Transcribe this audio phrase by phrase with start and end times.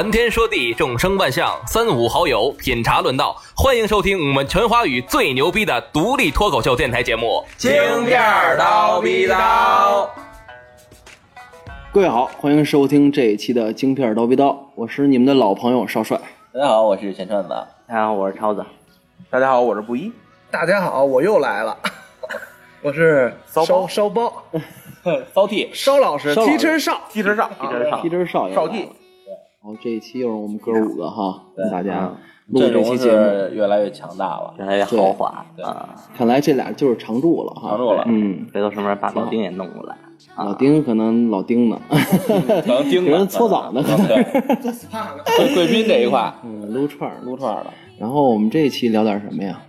[0.00, 7.70] 谈天说地，众生万象，三五好友品茶论道，欢迎收听我们全华语最牛逼的独立脱口秀电台节目《京
[8.06, 9.34] 片儿叨逼叨》。
[11.92, 14.44] 各位好，欢迎收听这一期的《京片儿叨逼叨》，
[14.74, 16.18] 我是你们的老朋友少帅。
[16.54, 17.50] 大家好，我是钱串子。
[17.86, 18.64] 大家好，我是超子。
[19.28, 20.10] 大家好，我是布衣。
[20.50, 21.76] 大家好，我又来了，
[22.80, 23.66] 我是骚包。
[23.66, 24.32] 烧烧包。
[25.34, 26.56] 骚 T，骚老师烧老师。
[26.56, 28.88] Teacher 少，踢车上，踢车上皮针少爷少 T
[29.62, 32.10] 然后这一期又是我们哥五个哈，跟大家
[32.46, 33.54] 录这期节目。
[33.54, 35.94] 越来越强大了，越来越豪华对啊！
[36.16, 37.68] 看来这俩就是常驻了哈。
[37.70, 39.94] 常驻了嗯，回头什么时候把老丁也弄过来？
[40.38, 43.84] 老丁可能老丁呢 可能盯着给人搓澡呢。
[43.86, 44.22] 嗯对，
[45.36, 47.72] 贵贵宾这一块嗯，撸串儿撸串儿了。
[47.98, 49.60] 然后我们这一期聊点什么呀？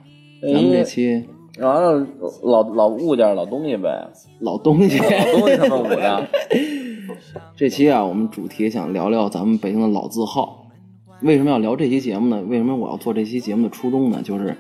[0.41, 1.99] 咱们这期然后
[2.43, 4.07] 老老物件、老东西呗，
[4.39, 4.97] 老东西。
[4.97, 6.27] 老东西他们五的，
[7.55, 10.67] 这期啊，我们主题想聊聊咱们北京的老字号。
[11.21, 12.41] 为什么要聊这期节目呢？
[12.47, 14.21] 为什么我要做这期节目的初衷呢？
[14.23, 14.57] 就是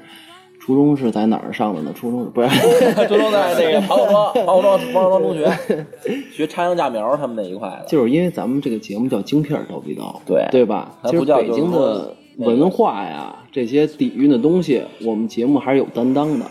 [0.59, 1.91] 初中是在哪儿上的呢？
[1.95, 2.49] 初中是不是？
[3.07, 5.85] 初中在那个庞各庄、庞各庄、庞各庄中学
[6.31, 10.99] 学插秧架苗他们那一块的，就是因为咱们这个节目叫“京片儿叨逼叨”，对对吧？
[11.05, 16.45] 其实北京的文化呀，这些底蕴的东西，我们节目还是有担当的，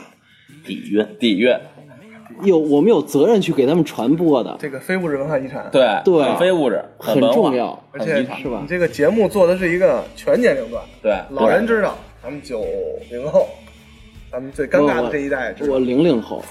[0.67, 1.55] 底蕴，底蕴，
[2.43, 7.79] 有我们有责任去给他们传播的，这个非物质文化遗产，对对很非物质，很重要。
[7.93, 12.65] 而且是吧你这个节目做的是一个全年龄段，对，老人知道，咱们九
[13.11, 13.49] 零后，
[14.31, 16.43] 咱们最尴尬的这一代知道我，零零后，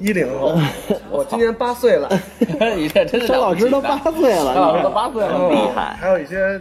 [0.00, 0.54] 一零后，
[1.10, 2.08] 我今年八岁了，
[2.76, 6.60] 你这真是张老师都八岁了，张老师都八岁了，厉害还有一些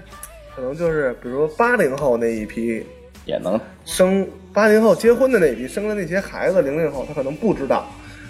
[0.56, 2.86] 可能就是比如八零后那一批
[3.26, 7.86] 也能生八零后结婚的那一批生的那些孩子，零零后他可能不知道。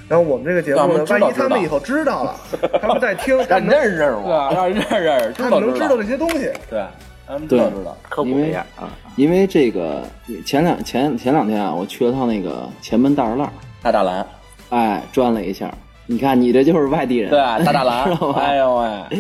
[0.10, 2.36] 然后我们这个节目呢，万一他们以后知道了，
[2.82, 4.52] 他们在听，他让们认识认识我。
[4.54, 6.52] 让人认识认识，他们能知道这些东西。
[6.70, 6.84] 对，
[7.28, 8.90] 他们知道知道，科普一下啊！
[9.16, 10.02] 因为这个
[10.46, 13.54] 前两前前两天啊，我去了趟那个前门大栅栏，
[13.84, 14.26] 大栅栏，
[14.70, 15.72] 哎，转了一下。
[16.08, 19.20] 你看，你这就是外地人，对，大栅栏 知道，吧 哎呦喂，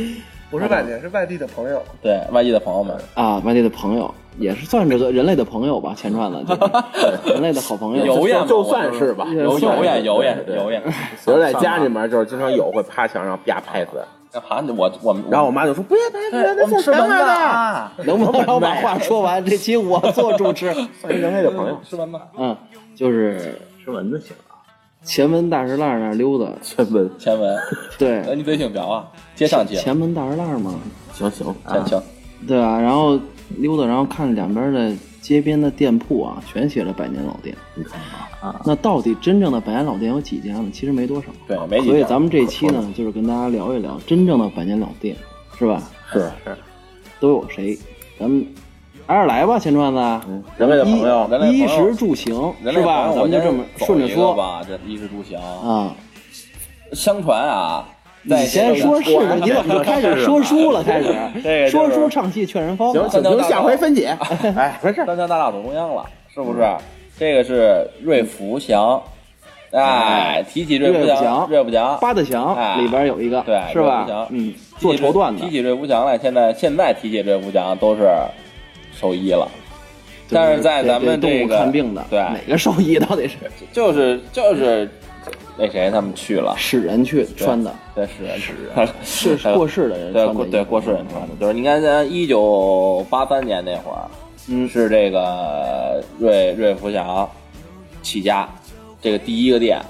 [0.50, 1.80] 不是外地人，是外地的朋友。
[2.02, 6.62] 对外地的朋友们，啊，外地的朋友也是算这个人类的朋友吧，钱串子，就是
[7.34, 8.06] 人类的好朋友。
[8.06, 10.82] 油烟嘛就算是吧，油油烟油烟油烟，
[11.26, 13.92] 我在家里面就是经常有会趴墙上啪拍死，
[14.32, 14.74] 干啥？
[14.76, 19.44] 我我们然后我妈就说不要拍，不要我们吃蚊子啊，能不能让我把话说完？
[19.44, 20.74] 这期我做主持。
[21.02, 21.78] 算人类的朋友。
[21.84, 22.56] 吃蚊子，嗯，
[22.96, 24.56] 就是吃蚊子行啊？
[25.04, 27.58] 前门大栅栏那儿溜达，前门，前门，
[27.98, 30.76] 对，哎，你嘴挺瓢啊，接上接，前门大栅栏嘛，
[31.14, 32.02] 行行，前行，
[32.48, 33.18] 对啊，然后
[33.58, 37.56] 溜达，然后看两边的街边的店铺啊，全写着百年老店。
[37.76, 38.00] 你看
[38.42, 40.70] 啊，那到底真正的百年老店有几家呢？
[40.72, 41.28] 其实没多少。
[41.48, 45.16] 对，没几家所以咱们这期呢，就是跟大家聊一聊真正的百年老店，
[45.58, 45.84] 是吧？
[46.12, 46.58] 是是
[47.20, 47.78] 都有谁？
[48.20, 48.46] 咱们
[49.08, 50.00] 挨着来吧，钱串子。
[50.58, 52.34] 人类的朋友，人类的朋友衣食住行
[52.64, 53.12] 是吧？
[53.14, 55.96] 咱们就这么顺着说吧，这衣食住行，啊。
[56.94, 57.88] 相传啊，
[58.30, 60.84] 在你先说是的， 你怎么就开始说书了？
[60.84, 61.14] 开始
[61.70, 62.94] 说书唱戏劝人方。
[62.94, 64.16] 行行行，下回分解。
[64.56, 66.64] 哎，没事，三江大道走中央了，是不是？
[67.18, 69.02] 这个是瑞福祥，
[69.72, 74.08] 哎，提起瑞福祥，瑞福祥八大祥哎里边有一个，对是吧？
[74.30, 78.08] 嗯，做绸缎的提，起瑞福祥来，现在现在提起瑞福祥都是
[78.98, 79.46] 兽医了，
[80.32, 83.36] 但是在咱们动物这个看病的，对哪个兽医到底是
[83.74, 84.90] 就是就是
[85.60, 87.76] 那谁他们去了，使人去穿的？
[87.94, 94.08] 对使人使人是过世的人对穿的对过对过世人穿的，就是你看咱一九八三年那会儿，
[94.48, 97.30] 嗯是这个瑞瑞福祥
[98.02, 98.48] 起家
[99.02, 99.82] 这个第一个店，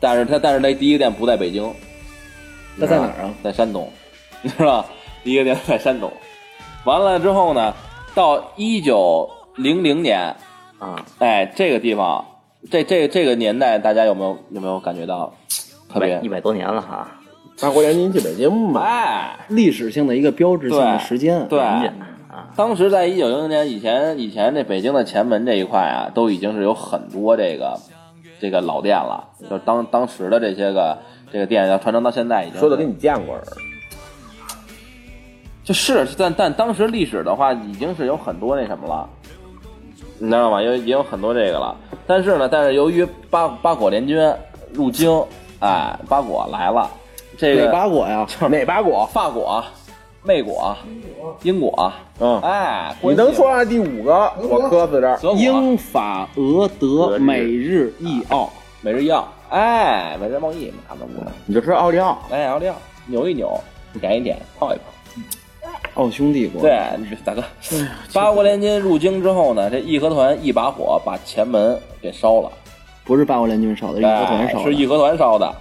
[0.00, 1.72] 但是他但是那第一个店不在北京，
[2.76, 3.34] 那在哪儿啊？
[3.42, 3.88] 在山东，
[4.42, 4.88] 你知道吧？
[5.22, 6.12] 第一个店在山东，
[6.84, 7.72] 完了之后呢，
[8.14, 10.34] 到一九零零年，
[10.80, 12.24] 啊，哎，这个地方，
[12.70, 15.32] 这这这个年代，大家有没有有没有感觉到
[15.88, 16.28] 特别一？
[16.28, 17.20] 百多年了哈，
[17.60, 21.46] 八国联军去北京嘛，哎，历史性的一个标志性的时间。
[21.48, 21.60] 对
[22.56, 27.78] 当时在一九零零年以前，以前这北京的前门这一块啊，都已经是有很多这个
[28.40, 30.98] 这个老店了，就当当时的这些个
[31.30, 33.56] 这个店要传承到现在，已经说的跟你见过似的。
[35.62, 39.08] 就是，但但当时历史的话，已经是有很多那什么了，
[40.18, 40.60] 你知道吗？
[40.60, 41.76] 有也有很多这个了。
[42.06, 44.18] 但是呢，但是由于八八国联军
[44.72, 45.24] 入京，
[45.60, 46.90] 哎，八国来了，
[47.38, 48.26] 这个哪个八国呀？
[48.50, 49.06] 哪八国？
[49.06, 49.64] 法国、
[50.22, 50.76] 美国、
[51.42, 55.18] 英国，嗯，哎，你能说上第五个，我磕死这儿。
[55.34, 58.50] 英法俄德美日意奥，
[58.82, 61.24] 美日意奥，哎，美日贸易差不多。
[61.46, 62.74] 你就吃奥利奥，哎，奥利奥，
[63.06, 63.58] 扭一扭，
[64.00, 64.84] 点一点，泡一泡。
[65.94, 66.78] 奥匈帝国，对，
[67.24, 67.42] 大哥，
[68.12, 72.50] 八国联军入京之后呢，这义和团一把火把前门给烧了，
[73.04, 74.60] 不是八国联军烧的，是义和团烧的。
[74.60, 75.54] 哎是义和团烧的，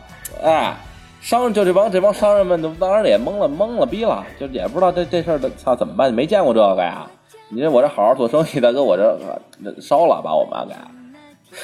[0.43, 0.75] 哎，
[1.21, 7.07] 商就这帮这帮商人们都当时也懵了懵了逼了，就也不知道这这事儿的操怎么办，没见过这个呀。
[7.49, 9.17] 你说我这好好做生意，大哥，我这
[9.63, 10.73] 这烧了，把我们给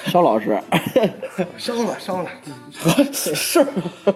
[0.05, 0.59] 烧老师，
[1.57, 2.29] 烧 了烧了，
[3.13, 3.65] 是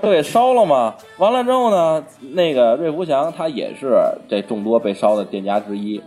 [0.01, 0.93] 都给烧了 嘛？
[1.17, 3.97] 完了之后呢，那个瑞福祥他也是
[4.29, 6.01] 这众多被烧的店家之一。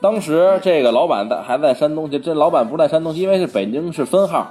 [0.00, 4.46] 当时这个老板在还在山东，这这老板不在山东，因为是北京是分号，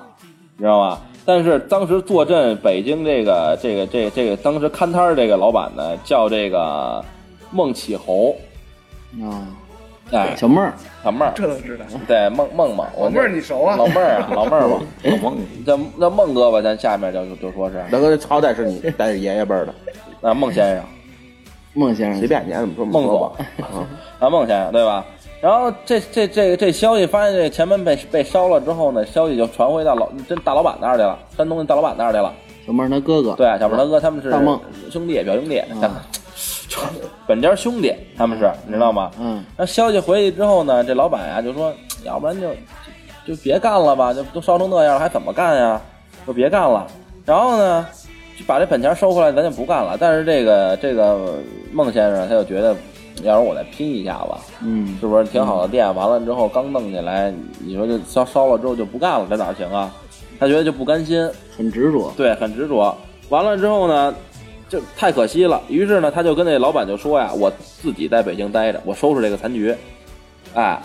[0.58, 1.00] 你知道吗？
[1.26, 7.04] 但是当时坐镇北京这个这个这个这个当时看摊儿这个老板呢，叫这个
[7.52, 8.36] 孟启侯，
[9.22, 9.46] 啊，
[10.12, 10.74] 哎，小妹儿，
[11.04, 11.86] 小妹儿，这都知道。
[12.08, 13.76] 对孟孟孟，我老妹儿你熟啊？
[13.76, 19.74] 老妹儿啊，老妹儿吧，老孟，那那孟哥吧，咱下面就就说是大哥，好歹是你但是爷爷辈儿的，
[20.22, 20.86] 那孟先生。
[21.74, 23.86] 孟先生，随便你爱怎么说怎孟总么说吧。
[24.20, 25.06] 啊，孟先生对吧？
[25.40, 32.34] 然后这这这这消息发现这前门被被烧了之后呢，消息就传回到老真大老板那儿去了，山东的大老板那儿去了。
[32.68, 34.60] 小妹儿他哥哥，对，小妹儿他哥他们是大孟
[34.92, 36.06] 兄弟表兄弟，啊
[37.30, 39.12] 本家兄弟他们是，你知道吗？
[39.20, 41.72] 嗯，那消息回去之后呢，这老板呀就说，
[42.04, 42.50] 要不然就
[43.28, 45.80] 就就别干了吧，就都烧成那样了，还怎么干呀？
[46.26, 46.88] 就别干了。
[47.26, 47.86] 然后呢，
[48.36, 49.96] 就把这本钱收回来，咱就不干了。
[50.00, 51.36] 但是这个这个
[51.72, 52.76] 孟先生他就觉得，
[53.22, 54.32] 要是我再拼一下子，
[54.64, 55.94] 嗯，是不是挺好的店？
[55.94, 59.94] 完了之后刚弄起来，你说就烧烧了之后就不干了，这哪行啊？
[60.40, 62.98] 他觉得就不甘心，很执着，对，很执着。
[63.30, 64.16] 完了之后呢，
[64.70, 65.62] 就太可惜了。
[65.68, 67.52] 于是呢，他就跟那老板就说呀：“我
[67.82, 69.76] 自己在北京待着，我收拾这个残局。”
[70.56, 70.82] 哎，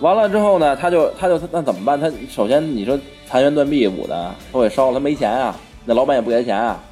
[0.00, 2.00] 完了之后呢，他就他就那怎么办？
[2.00, 2.98] 他首先你说
[3.28, 5.54] 残垣断壁舞的，都给烧了，他没钱啊，
[5.84, 6.82] 那老板也不给他钱啊，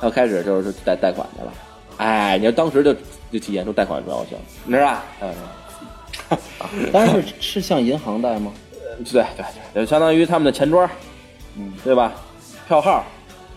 [0.00, 1.52] 他就开始就是贷贷款去了。
[1.98, 2.92] 哎，你说当时就
[3.30, 5.04] 就体现出贷款重要性，你知道吧？
[5.20, 5.32] 嗯。
[6.90, 8.50] 但是是向银行贷吗？
[9.04, 9.44] 对对
[9.74, 10.88] 对，就相当于他们的钱庄，
[11.56, 12.12] 嗯，对吧？
[12.66, 13.04] 票号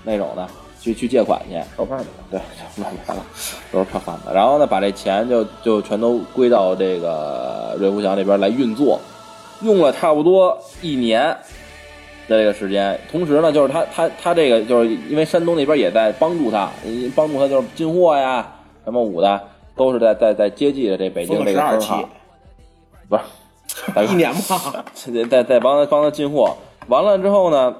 [0.03, 0.49] 那种的，
[0.85, 2.39] 去去借款去，烧饭的，对，
[2.75, 3.23] 慢慢的，
[3.71, 4.29] 都是票贩子。
[4.31, 8.99] 然后呢，把这钱就就全都归到这个瑞福祥这边来运作，
[9.61, 11.35] 用了差不多一年
[12.27, 12.99] 的这个时间。
[13.11, 16.69] 同时呢，就是他他他这个就是因为山东那边也在帮助他，
[17.15, 18.47] 帮助他就是进货呀，
[18.83, 19.41] 什么五的
[19.75, 22.09] 都是在在在接济着这北京这个分了12期分行，
[23.09, 23.23] 不是。
[24.07, 26.55] 一年吧， 在在在帮他帮他进货，
[26.87, 27.75] 完了之后呢，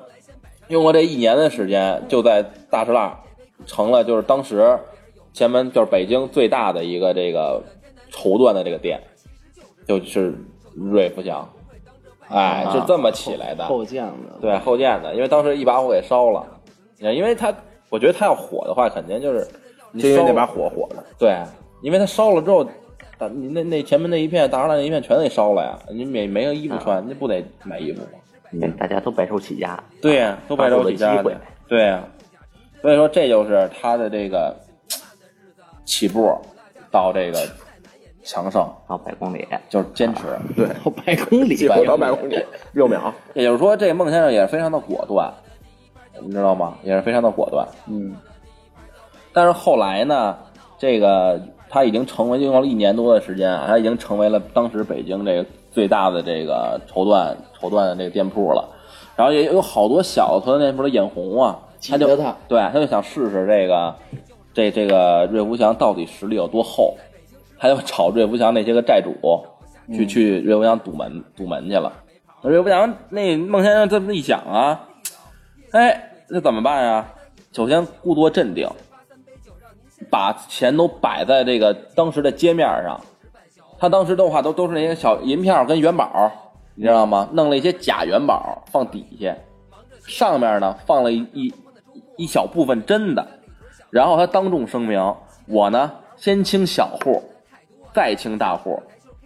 [0.67, 3.19] 用过这一年的时间，就在大石蜡
[3.65, 4.79] 成了就是当时
[5.33, 7.61] 前门就是北京最大的一个这个
[8.09, 8.99] 绸缎的这个店，
[9.87, 10.33] 就是
[10.73, 11.47] 瑞福祥，
[12.29, 13.65] 哎，就这么起来的。
[13.65, 16.45] 后建的，对后建的，因为当时一把火给烧了，
[16.99, 17.53] 因为他
[17.89, 19.47] 我觉得他要火的话，肯定就是
[19.97, 21.03] 就因为那把火火的。
[21.19, 21.37] 对，
[21.81, 22.65] 因为他烧了之后，
[23.17, 28.07] 大你那那前面那一片大栅栏那一片全得烧了呀，你没没有衣服穿，你不得买衣服吗？
[28.61, 32.03] 嗯大家都白手起家，对呀、都白手起家的，对呀、
[32.81, 34.55] 所以说这就是他的这个
[35.85, 36.35] 起步
[36.91, 37.39] 到这个
[38.23, 40.23] 强盛，到百公里，就是坚持。
[40.55, 43.13] 对， 到百公里到百公里，六秒。
[43.33, 45.31] 也就是说，这个孟先生也是非常的果断，
[46.21, 46.77] 你知道吗？
[46.83, 47.67] 也是非常的果断。
[47.87, 48.15] 嗯，
[49.31, 50.37] 但是后来呢，
[50.79, 51.39] 这个
[51.69, 58.65] 他已经成为用了一年多的时间啊，他已经成为了当时北京这个最大的这个绸缎绸缎的这个店铺了。
[59.17, 63.95] 然后也有好多小的绸缎店铺都眼红啊，他就他对他就想试试这个
[64.53, 66.95] 这这个瑞福祥到底实力有多厚，
[67.59, 69.13] 他就找瑞福祥那些个债主
[69.93, 71.91] 去、去瑞福祥堵门堵门去了。
[72.41, 74.87] 瑞福祥那孟先生这么一想啊，
[75.71, 77.05] 哎，那怎么办呀？
[77.51, 78.67] 首先故作镇定，
[80.09, 82.99] 把钱都摆在这个当时的街面上。
[83.85, 86.31] 他当时的话都都是那些小银票跟元宝，
[86.73, 87.29] 你知道吗？
[87.33, 89.35] 弄了一些假元宝放底下，
[90.07, 91.53] 上面呢放了一一
[92.17, 93.23] 一小部分真的。
[93.91, 95.13] 然后他当众声明：
[95.47, 97.21] 我呢先清小户，
[97.93, 98.81] 再清大户。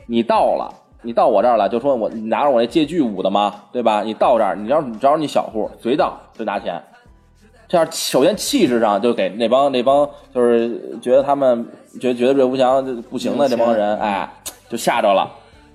[0.07, 0.69] 你到了，
[1.03, 4.03] 你到我这儿了，就说我你拿着我那借据五的嘛，对吧？
[4.03, 6.83] 你到这儿，你要只要你小户，随到就拿钱。
[7.69, 11.63] 这样首先气势上就给那帮那帮就是觉得他们
[12.01, 14.27] 觉得觉得瑞福祥不行的这帮人，哎，
[14.67, 15.29] 就吓着了，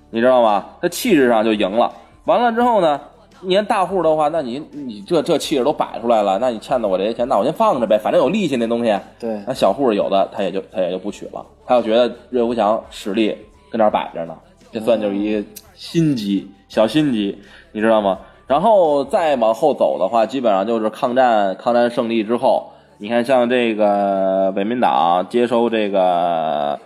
[0.09, 0.65] 你知道吗？
[0.81, 1.89] 他气势上就赢了。
[2.25, 2.99] 完了之后呢，
[3.39, 8.93] 你看大户的话，那你你这这气势都摆出来了，那你欠的我这些钱，那我先放着呗，反正有利息那东西。
[9.17, 13.37] 对那小户有的他也就他也就不取了，他就觉得瑞福祥实力
[13.71, 14.35] 跟那儿摆着呢，
[14.69, 15.41] 这算就是一
[15.75, 17.37] 心机小心机，
[17.71, 18.19] 你知道吗？
[18.47, 26.79] 然后再往后走的话，基本上就是抗战抗战胜利之后，你看像这个伪民党接收这个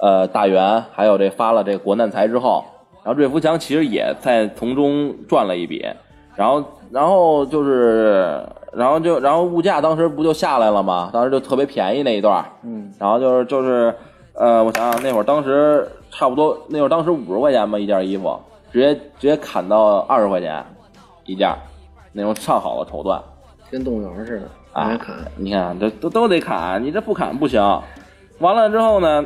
[0.00, 2.64] 呃大元，还有这发了这国难财之后，
[3.04, 5.86] 然后瑞福祥其实也在从中赚了一笔，
[6.34, 11.10] 然后然后就是然后就然后物价当时不就下来了吗？
[11.12, 13.94] 当时就特别便宜那一段儿，嗯，然后就是就是
[14.34, 18.36] 呃，我想想那会儿当时差不多那会儿当时五十块钱吧一件衣服，
[18.72, 20.60] 直接直接砍到二十块钱
[21.30, 21.48] 一件，
[22.12, 23.22] 那种上好的绸缎。
[23.70, 27.62] 跟动物园似的，啊来砍。，你看这都都得砍，你这不砍不行。
[28.40, 29.24] 完了之后呢，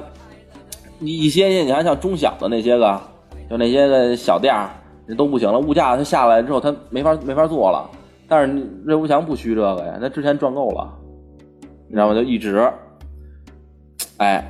[0.99, 3.00] 你一些你还像中小的那些个，
[3.49, 4.68] 就那些个小店儿，
[5.08, 5.58] 这都不行了。
[5.58, 7.88] 物价它下来之后，它没法没法做了。
[8.28, 10.92] 但是你瑞福强不虚这个呀，他之前赚够了，
[11.88, 12.14] 你知道吗？
[12.14, 12.70] 就一直，
[14.18, 14.42] 哎，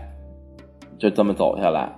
[0.99, 1.93] 就这么走下来，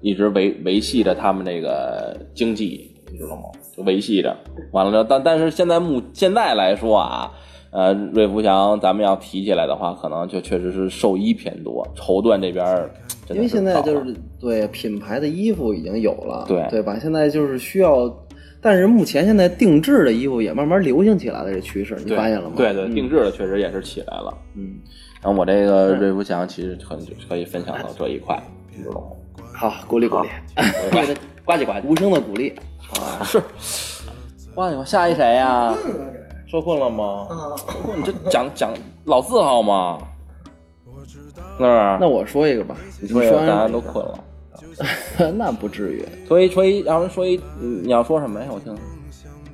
[0.00, 3.42] 一直维维系着他们这个经济，你知道吗？
[3.76, 4.34] 就维系着。
[4.72, 7.30] 完了之后，但但是现在目现在来说啊，
[7.70, 12.90] 呃，瑞福祥咱们要提起来的话，可能就确实是寿衣偏多，绸缎这边
[13.30, 16.98] 因为现在就是对品牌的衣服已经有了，对对吧？
[17.00, 18.12] 现在就是需要，
[18.60, 22.54] 但是目前现在定制的衣服也慢慢流行起来了，这趋势你发现了吗？
[22.56, 24.34] 对对，嗯定制的确实也是起来了。
[24.54, 24.74] 嗯，
[25.22, 28.38] 然后我这个瑞福祥其实很可以分享到这一块，
[28.76, 29.06] 你知道吗？
[29.54, 30.28] 好，鼓励鼓励，
[31.44, 31.82] 呱唧呱唧。
[31.84, 32.54] 无声的鼓励。
[33.24, 33.42] 是，
[34.54, 35.74] 哇哟，下一谁呀？
[36.46, 37.26] 受困了吗？
[37.30, 38.72] 受困，你这讲讲
[39.04, 39.98] 老字号吗？
[40.84, 41.18] 是
[41.58, 41.68] 不是？
[42.00, 44.18] 那我说一个吧，你说一个，大家都困了。
[45.36, 46.04] 那不至于。
[46.26, 48.46] 说一说一，让人说一，你要说什么呀？
[48.52, 48.76] 我听。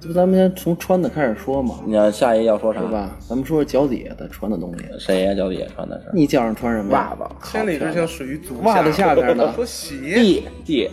[0.00, 2.80] 这不咱们先从穿的开始说嘛，你要下一要说啥？
[2.80, 2.90] 对？
[2.90, 3.10] 吧？
[3.28, 5.34] 咱们说说脚底下的穿的东西，谁呀？
[5.34, 7.16] 脚底下穿的是你脚上穿什么呀？
[7.18, 7.34] 袜子。
[7.44, 10.90] 千里之行始于足袜子下边呢 说鞋，D D，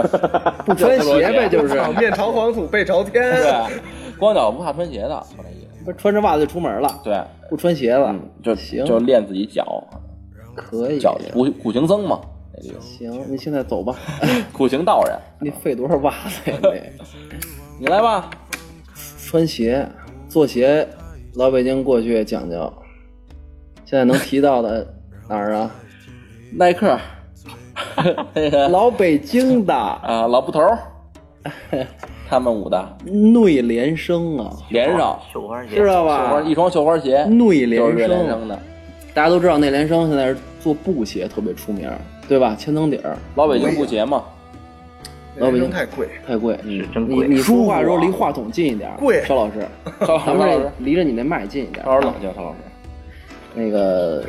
[0.64, 3.22] 不穿鞋呗，就是啊面朝黄土背朝天。
[3.36, 3.80] 对，
[4.18, 5.84] 光脚不怕穿鞋的，说这意思。
[5.84, 7.20] 不穿着袜子就出门了，对，
[7.50, 9.82] 不穿鞋了嗯，，就行，就练自己脚，
[10.54, 11.00] 可以。
[11.00, 12.20] 脚苦苦行僧嘛，
[12.80, 13.96] 行，你现在走吧。
[14.52, 15.18] 苦行道人。
[15.40, 16.58] 你费多少袜子呀？
[16.62, 18.30] 你你来吧，
[19.26, 19.84] 穿鞋
[20.28, 20.86] 做鞋，
[21.34, 22.72] 老北京过去讲究。
[23.84, 24.86] 现在能提到的
[25.28, 25.70] 哪儿啊？
[26.54, 27.00] 耐克，那个
[28.70, 29.74] 老北京的。
[29.74, 30.78] 啊，老布头儿，
[32.28, 32.96] 他们舞的。
[33.04, 35.18] 内联升啊，连上。
[35.32, 36.42] 绣花鞋，知道吧？
[36.42, 38.58] 一双绣花鞋，内就是联升瑞连升的。
[39.14, 41.90] 大家都知道内联升现在是做布鞋特别出名，
[42.28, 42.54] 对吧？
[42.58, 44.22] 千层底儿，老北京布鞋嘛，
[45.36, 46.58] 老北京太贵，太贵。
[46.64, 47.26] 是真贵。
[47.28, 49.22] 你你说话的时候离话筒近一点，贵。
[49.26, 49.66] 邵老师，
[50.00, 50.62] 邵 咱们老师。
[50.78, 51.84] 这，离着你那麦近一点。
[51.84, 52.56] 稍微冷静，邵老师。
[53.54, 54.24] 那个，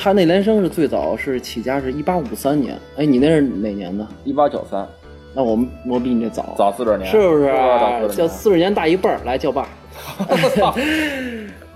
[0.00, 4.06] 他内联升是最早是起家是一八五三年，哎，你那是哪年的？
[4.24, 4.86] 一八九三，
[5.34, 8.08] 那我们我比你这早，早四十年，是不是早？
[8.08, 8.28] 四十叫年。
[8.28, 9.68] 四十年大一辈儿来叫爸。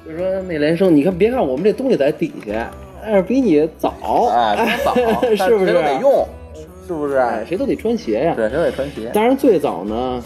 [0.06, 2.70] 就说内联升，你看别看我们这东西在底下，
[3.02, 3.92] 但是比你早，
[4.30, 4.94] 哎，早，
[5.34, 5.66] 是不是？
[5.66, 6.26] 谁都得用，
[6.86, 7.16] 是不是？
[7.16, 8.34] 哎，谁都得穿鞋呀。
[8.36, 9.10] 对，谁都得穿鞋。
[9.12, 10.22] 当然最早呢，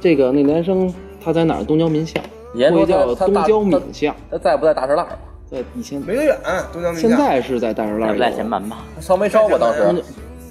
[0.00, 1.64] 这个内联升他在哪儿？
[1.64, 2.22] 东郊民巷，
[2.54, 5.06] 你还说叫东郊闽巷，他在不在大栅栏？
[5.50, 6.36] 在以前没多远，
[6.72, 10.02] 东江现在是在大石栏有在前门吧，烧没烧过当时？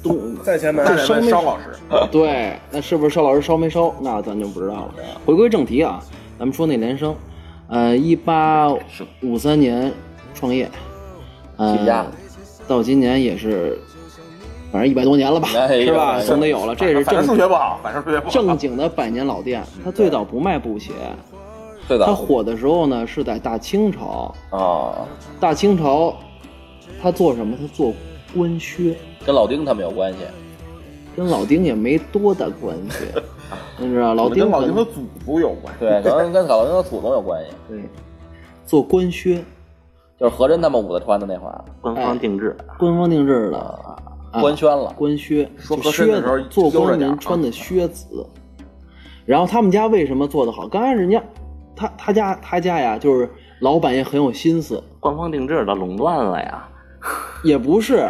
[0.04, 1.66] 东在前门，烧没烧老师，
[2.12, 3.94] 对，那是不是邵老师烧没烧？
[4.02, 4.96] 那咱就不知道了。
[5.26, 6.00] 回归正题啊，
[6.38, 7.16] 咱们说那年生，
[7.68, 8.70] 呃，一八
[9.22, 9.92] 五三年
[10.36, 10.70] 创业，
[11.58, 12.06] 呃起家，
[12.68, 13.80] 到今年也是，
[14.72, 16.20] 反正一百多年了吧，哎是吧？
[16.22, 16.76] 总得有了。
[16.76, 18.32] 这是正正数学不好，反正数学不好。
[18.32, 19.64] 正经的百年老店。
[19.84, 20.92] 它最早不卖布鞋，
[21.88, 24.34] 它火的时候呢是在大清朝。
[24.50, 25.06] 啊，
[25.40, 26.16] 大清朝，
[27.02, 27.56] 他做什么？
[27.60, 27.94] 他做
[28.34, 28.96] 官靴。
[29.26, 30.20] 跟老丁他们有关系。
[31.16, 33.06] 跟老丁也没多大关系，
[33.78, 35.80] 你知道老丁跟老丁的祖宗有关系。
[35.82, 37.84] 对，可能跟老丁的祖宗有关系， 对
[38.66, 39.44] 做官靴，
[40.20, 42.58] 就是和珅他们五个穿的那会儿，官方定制。
[42.80, 43.96] 官方定制的
[44.42, 44.92] 官宣了。
[44.98, 48.26] 官靴，说就和珅的时候靴子做官人穿的靴子。
[49.24, 50.68] 然后他们家为什么做得好？
[50.68, 51.22] 刚开始人家
[51.76, 56.68] 他他家他家呀，就是老板也很有心思，官方定制的垄断了呀，
[57.44, 58.10] 也不是，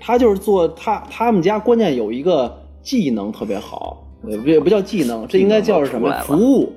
[0.00, 6.72] 他就是做他他们家关键有一个技能特别好，也不也不叫技能，这应该叫是什么服务，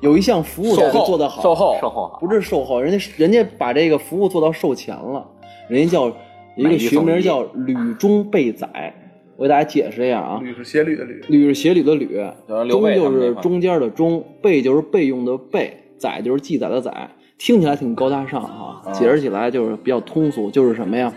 [0.00, 5.26] 有一项服务做得好，售后售后好，不是售后，人家人家把这个服务做到售前了，
[5.68, 6.12] 人家叫
[6.56, 8.94] 一个学名叫吕中备载。
[9.36, 12.06] 我给大家解释一下啊，吕是鞋履的履，吕是鞋履的吕，
[12.48, 21.12] 就是刘中就是中间的中，备就是备用的备，载就是记载的载，听起来挺高大上哈、啊解释起来就是比较通俗，就是什么呀？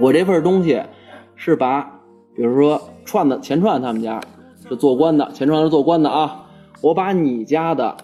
[0.00, 0.82] 我这份东西
[1.34, 1.82] 是把，
[2.34, 4.20] 比如说串的钱串他们家
[4.68, 6.46] 是做官的，钱串是做官的啊，
[6.82, 7.96] 我把你家的。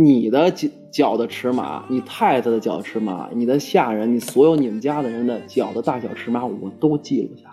[0.00, 7.47] 你的脚脚的尺码，你太太的脚尺码，你的下人，你所有你们家的人的脚的大小尺码，我都记录下。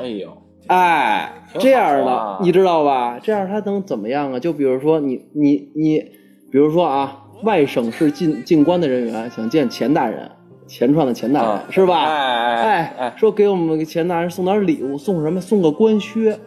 [0.00, 0.36] 哎呦，
[0.68, 3.18] 哎，这样啊的你知道吧？
[3.22, 4.38] 这样他能怎么样啊？
[4.38, 5.98] 就比如说你你你，
[6.50, 10.30] 比如说啊，外省市进进关的人员想见钱大人，
[10.66, 12.04] 钱串的钱大人、啊是吧？
[12.04, 15.40] 哎哎哎哎说给我们钱大人送点礼物，送什么？
[15.40, 16.38] 送个官靴。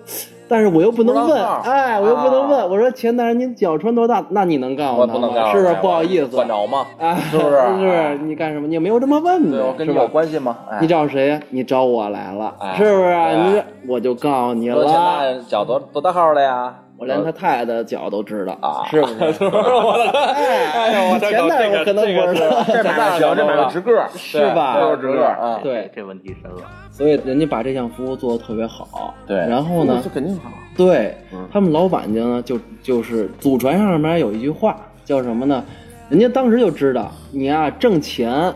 [0.52, 2.60] 但是我又不能问，哎，我又不能问。
[2.60, 4.22] 啊我说钱大人，您脚穿多大？
[4.32, 6.36] 那你能告诉他我不能告诉吗是不是不好意思？
[6.36, 6.86] 管着吗？
[7.00, 8.18] 哎，是不是 是不是？
[8.18, 8.68] 你干什么？
[8.68, 10.06] 你也没有这么问的，是吧跟你有？
[10.10, 10.58] 关系吗？
[10.70, 11.40] 哎你找谁呀？
[11.52, 13.16] 你找我来了，哎是不是？
[13.38, 16.76] 你这我就告诉你了钱大了，人脚多多大号的呀？
[16.98, 19.16] 我连他太太的脚都知道啊是不是？
[19.50, 25.60] 哎呦我前代我可能不知道这买卖行，这买卖直个儿，是吧都是直个。
[25.64, 26.62] 对，这问题深了。
[26.92, 29.14] 所以人家把这项服务做得特别好。
[29.26, 30.52] 对然后呢这，肯定好。
[30.76, 35.64] 对嗯他们老板家呢，就就是祖传上面有一句话叫什么呢？
[36.10, 38.54] 人家当时就知道，你啊挣钱，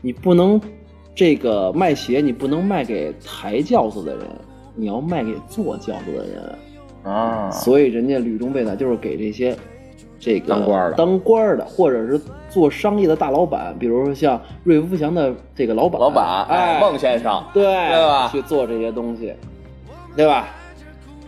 [0.00, 0.60] 你不能
[1.14, 4.24] 这个卖鞋，你不能卖给抬轿子的人，
[4.74, 7.12] 你要卖给坐轿子的人。
[7.12, 9.56] 啊，所以人家吕中贝呢，就是给这些
[10.24, 19.34] 这个当官的当官的，或者是做商业的大老板，比如说像瑞福祥的这个老板，老板，哎，孟先生，对对吧去做这些东西，
[20.16, 20.46] 对吧？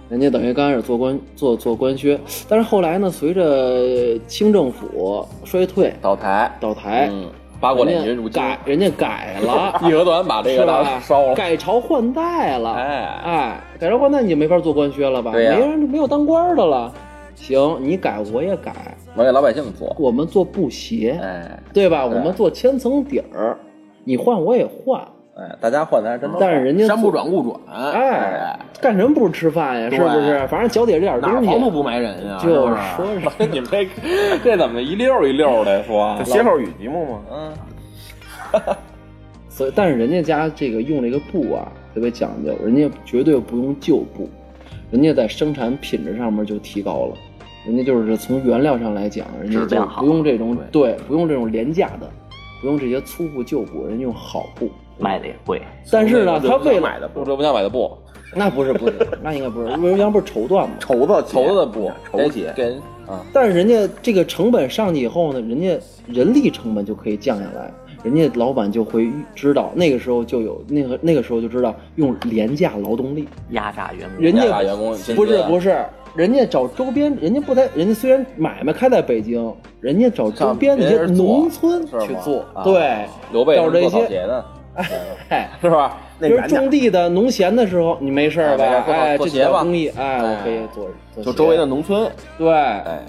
[0.09, 2.17] 人家等于刚开始做官做做官靴，
[2.49, 7.27] 但是后来呢，随着清政府衰退倒台，倒台，嗯，
[7.59, 10.65] 八国联军人入改人家改了，义和团把这个
[11.01, 15.33] 烧了，改朝换代了，哎哎，改朝换代你就没法做官靴了吧？
[15.33, 16.93] 对呀没人没有当官的了。
[17.35, 18.73] 行，你改我也改，
[19.15, 22.07] 我给老百姓做，我们做布鞋，哎对吧？
[22.09, 23.57] 对我们做千层底儿，
[24.05, 25.01] 你换我也换，
[25.37, 27.61] 哎，大家换的还真但是人家山不转路转，
[27.93, 29.91] 哎，干什么不是吃饭呀？
[29.91, 30.47] 是不是？
[30.47, 32.39] 反正脚底下这点东西，黄土不埋人呀？
[32.41, 33.87] 就是不说是 你们这
[34.43, 36.15] 这怎么一溜一溜的说？
[36.19, 37.21] 这歇后语题目吗？
[37.33, 38.63] 嗯，
[39.49, 44.29] 所以，但是人家家这个用这个布啊，特别讲究，人家绝对不用旧布，
[44.91, 47.15] 人家在生产品质上面就提高了，
[47.67, 52.11] 人家就是从原料上来讲，人家就不用这种对，不用这种廉价的，
[52.61, 54.71] 不用这些粗布旧布，人家用好布。
[54.97, 57.99] 卖的也贵，但是呢，他为了买的不折不想买的布，
[58.33, 60.71] 那不是不是，那应该不是，魏如阳不是绸缎吗？
[60.79, 67.73] 绸子绸子的布，绸鞋给人啊，但是人家这个成本上去以后呢，人家人力成本就可以降下来，
[68.05, 74.23] 人家老板就会知道，那个时候就有那个那个时候就知道用廉价劳动力，压榨员工。
[74.23, 84.07] 人家压榨员工不是不是，人家找周边，人家不在，人家虽然买卖开在北京，人家找周边那些农村去做，啊对，刘备找这些
[85.29, 85.51] 哎。
[85.63, 85.99] 是吧？
[86.21, 89.17] 就是种地的农闲的时候，你没事儿吧哎？
[89.17, 93.01] 这几做鞋吧道工艺，哎，哎我可以做，就周围的农村，对，哎，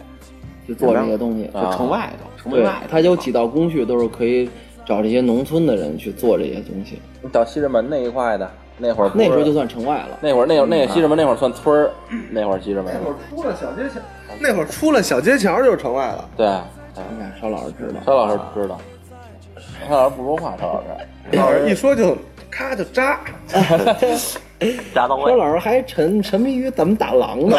[0.65, 1.49] 去做这些东西。
[1.53, 2.87] 啊就城外头，城外，头。
[2.89, 4.49] 它有几道工序都是可以
[4.85, 6.99] 找这些农村的人去做这些东西。
[7.21, 10.19] 你到西直门那一块的，那会儿那时候就算城外了。
[10.21, 11.91] 那会儿那会儿那个西直门那会儿算村儿，
[12.29, 13.99] 那会儿西直门那会儿出了小街桥，
[14.39, 16.29] 那会儿出了小街桥就是城外了。
[16.37, 16.47] 对，
[16.95, 18.77] 你看邵老师知道，邵老师知道，
[19.87, 21.37] 邵老师不说话，邵老师。
[21.37, 22.15] 老师一说就
[22.51, 23.19] 咔就扎，
[24.93, 25.31] 扎到位。
[25.31, 27.57] 邵老师还沉沉迷于怎么打狼呢，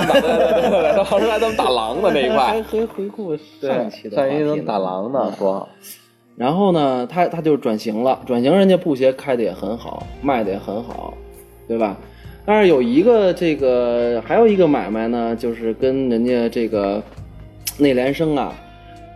[0.95, 5.33] 邵老师还怎么打狼的那一块还，回回顾上期的上一怎么打狼呢？
[5.37, 5.69] 说
[6.37, 11.15] 然后呢，他他就转型了，转型人家布鞋开的也很好，卖的也很好，
[11.67, 11.97] 对吧？
[12.45, 17.03] 但是有一个这个还有一个买卖呢，就是跟人家这个
[17.79, 18.53] 内联升啊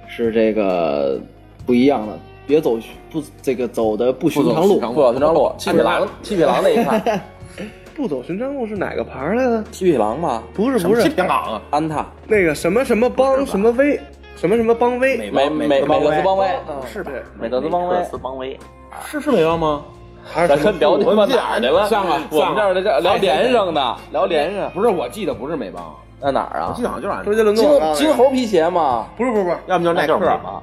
[0.09, 1.21] 是这个
[1.65, 2.79] 不一样的，别走
[3.11, 7.23] 不这个走的不寻常路，不走寻常路，七匹狼， 七匹狼那一块，
[7.95, 9.63] 不走寻常路是哪个牌儿来的？
[9.71, 11.03] 七匹狼吧，不是不是。
[11.03, 14.01] 香港啊，安踏，那个什么什么帮什么威，
[14.41, 16.49] 什么什么邦威，美美美特斯邦威，
[16.91, 17.13] 是吧？
[17.39, 18.59] 美特斯邦威，斯邦威，
[19.05, 19.83] 是是美邦吗？
[20.25, 21.87] 还是咱聊你妈哪儿去了？
[21.87, 26.83] 像啊我们这儿这聊连上的，聊连上，不是，我记得不是美邦，那哪儿啊我记？
[26.83, 30.63] 得好像就是俺周杰伦金做广告那个金猴皮鞋嘛，不是不是不是，要么就是耐克那就是，美邦。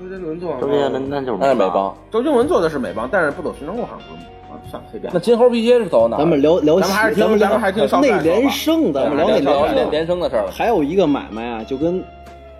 [0.00, 1.94] 周杰伦做的周杰伦那就是那是美邦。
[2.10, 4.26] 周杰伦做的是美邦，但是不走寻常路好像不是。
[4.50, 5.20] 啊算了，随便那。
[5.20, 6.18] 金猴皮鞋是走哪儿？
[6.18, 10.50] 咱们聊聊咱们还是听咱们还是听少内联升，咱们聊内聊连联升的事儿了。
[10.50, 12.02] 还有一个买卖啊，就跟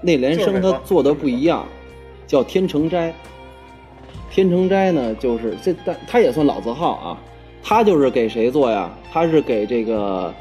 [0.00, 1.64] 内联升他做的不一样，
[2.26, 3.12] 叫天成斋。
[4.30, 7.18] 天成斋呢，就是这，但它也算老字号啊。
[7.62, 8.90] 他就是给谁做呀？
[9.11, 10.32] 他是给这个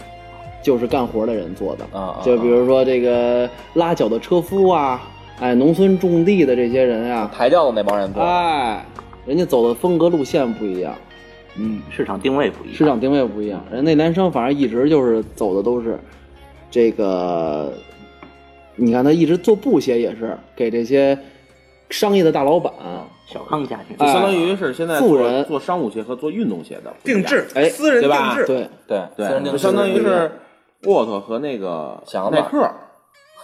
[0.62, 1.86] 就是干活的人做的。
[1.92, 5.02] 啊啊就比如说这个拉脚的车夫啊，
[5.40, 8.86] 哎，农村种地的这些人啊，抬轿子那帮人做，哎，
[9.26, 10.94] 人家走的风格路线不一样，
[11.58, 12.76] 嗯，市场定位不一样。
[12.76, 13.62] 市场定位不一样。
[13.72, 16.00] 人内联升反正一直就是走的都是
[16.70, 17.74] 这个，
[18.78, 21.18] 你看他一直做布鞋也是给这些
[21.90, 22.72] 商业的大老板，
[23.28, 30.32] 小康家庭，哎就相当于是现在富人做商务鞋和做运动鞋的定制，哎私人对吧定制，对，对对，私人定制就相当于是
[30.84, 32.70] 骆驼和那个耐克，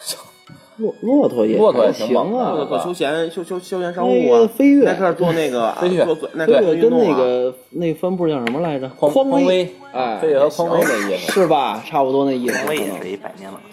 [0.78, 8.88] 骆骆驼也骆驼也行啊骆驼，做休闲休休休闲商务啊，飞跃耐克做那个飞跃做做耐克这个跟那个那帆布叫什么来着？
[8.90, 11.32] 匡威，哎，飞跃和匡威那意思。
[11.32, 11.84] 是吧？
[11.86, 12.54] 差不多那意思。
[12.58, 13.73] 匡威也是一百年老店。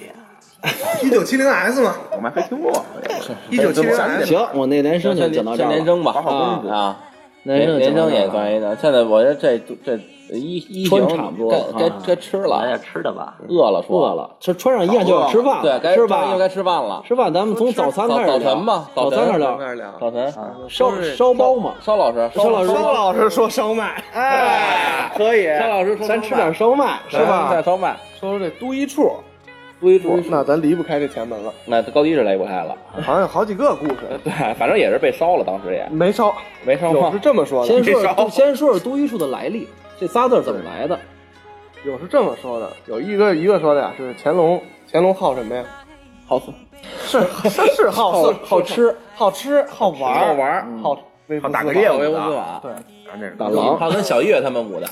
[1.02, 2.72] 一九七零 S 吗，我们还没听过，
[3.50, 5.74] 一九七零 S，行，我那连声就讲到这儿了。
[5.74, 6.96] 先连声吧，好好公主啊，
[7.44, 8.76] 连声连声也算算一个。
[8.76, 9.98] 现在我觉得这这
[10.36, 13.98] 一一穿行差不多该该啊该吃了，吃的吧，饿了说。
[14.00, 16.30] 饿，了，吃穿上衣裳就要吃饭对，该吃饭。
[16.30, 16.38] 又？
[16.38, 17.02] 该吃饭了。
[17.08, 19.94] 吃饭，咱们从早餐开始早聊晨吧早早晨餐开始聊。
[19.98, 20.32] 早晨，
[20.68, 22.68] 烧烧包嘛，烧老师，烧老师。
[22.68, 25.46] 烧老师说烧麦，哎，可以。
[25.58, 27.50] 烧老师说咱吃点烧麦，是是吧？
[27.50, 27.62] 吧？
[27.62, 29.10] 烧麦，说说这都一处，
[29.80, 32.76] 堆处，那咱离不开这前门了，那高低是离不开了。
[33.02, 37.18] 好像有好几个故事， 对，反正也是被烧了，当时也没烧，没烧吗有是？
[37.18, 39.66] 这么说的，先说说先说说都一处的来历，
[39.98, 40.98] 这仨字怎么来的？
[41.84, 44.62] 有是这么说的，有一个一个说的呀，是乾隆，
[44.92, 45.64] 乾隆好什么呀？
[46.26, 46.52] 好色，
[47.06, 54.86] 是是是好好色好吃，好吃好玩好玩儿好打个猎物的维吾斯瓦，对，大郎还有跟小岳他们舞的，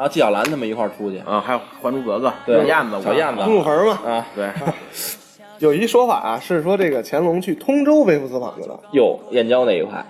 [0.00, 1.18] 还有纪晓岚他们一块儿出去。
[1.26, 3.98] 啊，还有《还珠格格》对小燕子，小燕子公主坟嘛。
[4.06, 4.48] 啊，对，
[5.60, 10.02] 有一说法啊，是说这个乾隆去通州微服私访去了，哟，燕郊那一块，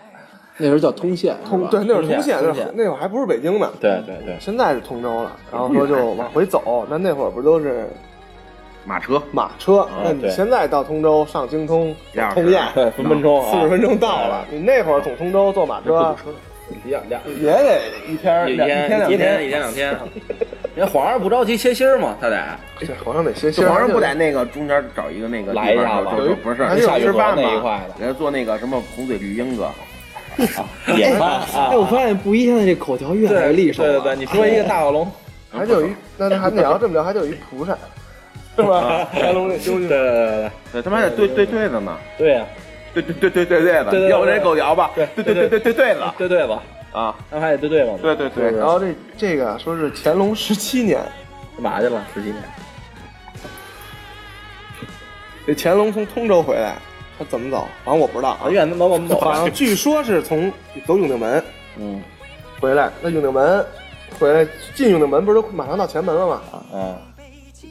[0.58, 5.32] 那时候叫通县，通对那会儿通通县，那那会儿还不是北京呢，对对对，现在是通州了。
[5.50, 7.88] 然后说就往回走，那那会儿不都是
[8.84, 9.88] 马车马车？
[10.04, 11.92] 那你现在到通州上京通
[12.32, 14.46] 通燕，对分分钟啊四十分钟到了。
[14.52, 16.14] 你那会儿从通州坐马车
[16.84, 19.98] 两两也得一天一两一天两一天一天两天。
[20.76, 22.16] 人皇上不着急切心儿吗？
[22.20, 22.40] 他得
[22.78, 29.66] 这皇上得歇心儿皇上不在那个中间找一个那个来一下子地方就就不是下吃饭嘛那一块的，人家做那个什么红嘴绿鹰子，
[30.96, 33.92] 野餐啊哎，我发现不一现在这口条越来越利索了。
[33.94, 35.10] 对对对，你说一个大小龙，
[35.52, 37.76] 还就有一那那还你要这么聊，还就有一蒲扇，
[38.56, 39.08] 是吧？
[39.12, 42.46] 乾隆那兄弟对对对对对，他们还得对对对子呢，对呀，
[42.92, 46.62] 对对对对对对子，对对对要不这狗摇吧，对对对对对对对子对对吧？
[46.92, 47.92] 啊，那还得对对吧？
[48.02, 51.00] 对对对，然后这这个说是乾隆十七年，
[51.54, 52.04] 干嘛去了？
[52.12, 52.42] 十七年，
[55.46, 56.74] 这乾隆从通州回来，
[57.18, 57.66] 他怎么走？
[57.84, 58.50] 反正我不知道啊啊，。
[58.50, 59.20] 远怎么怎么走了？
[59.20, 60.50] 反正据说是从
[60.86, 61.42] 走永定门
[61.78, 62.02] 嗯
[62.60, 63.64] 回来，那永定门
[64.18, 66.42] 回来进永定门不是都马上到前门了吗？
[66.74, 66.96] 嗯，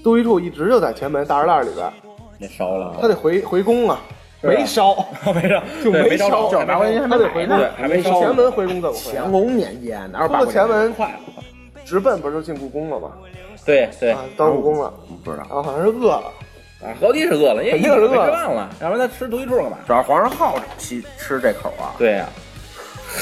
[0.02, 1.92] 都一处一直就在前门大栅栏里边，
[2.40, 4.00] 那烧了，他得回回宫啊，
[4.42, 4.96] 没烧，
[5.34, 6.50] 没烧， 就没烧，烧。
[6.50, 8.20] 着，八块钱还他得回没买呢对还没烧。
[8.20, 9.32] 前门回宫怎么回乾？
[9.32, 11.44] 隆年间出了前门快了，
[11.86, 13.12] 直奔不是就进故宫了吗？
[13.66, 14.12] 对对。
[14.12, 16.32] 啊，到故宫了，不知道，啊好像是饿了，
[16.82, 19.78] 啊，高低是饿了，因为肯定是饿了没吃饭了，要不然他吃独一处干嘛？
[19.86, 22.30] 主要皇上好吃吃这口啊，对呀，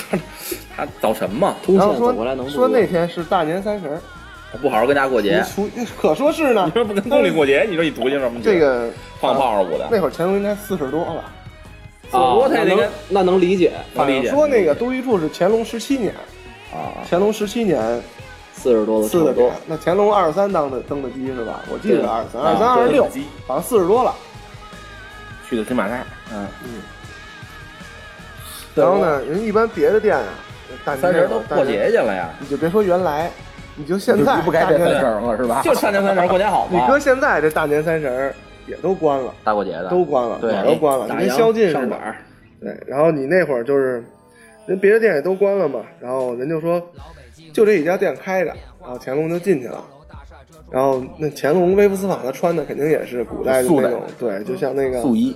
[0.77, 3.99] 他早晨嘛，通走过来能说说那天是大年三十
[4.53, 6.71] 儿，不好好跟家过节，出可说是呢你。
[6.71, 8.39] 说不跟宫里过节，你说你读经什么？
[8.43, 11.23] 这个放炮仗舞的，那会儿乾隆应该四十多了，
[12.03, 16.13] 四十多啊那能那能理解，能理解说那个都一处是乾隆十七年，
[16.73, 18.01] 啊，乾隆十七年
[18.53, 21.61] 四十多了四十多。，那乾隆二十三当的登的基是吧？
[21.71, 23.03] 我记得二十三、啊二十三、二十六，
[23.47, 24.13] 好像四十多了。
[25.49, 26.45] 去的金马泰，嗯，
[28.75, 30.25] 然后呢，人一般别的店啊，
[30.83, 33.31] 大年三十都过节去了呀，你就别说原来，
[33.77, 35.61] 你就现在不该大年三十了是吧？
[35.63, 38.33] 就大年三十过年好嘛 你搁，现在这大年三十
[38.67, 41.79] 也都关了，大过节的都关了，对哪都关了，你跟打烊宵禁似的。
[41.79, 42.15] 上班儿，
[42.59, 44.03] 对，然后你那会儿就是，
[44.65, 46.81] 人别的店也都关了嘛，然后人就说，
[47.53, 49.83] 就这一家店开着，然后乾隆就进去了。
[50.69, 55.33] 然后那乾隆微服私访，他穿的肯定也是古代的那种，对，就像那个素衣，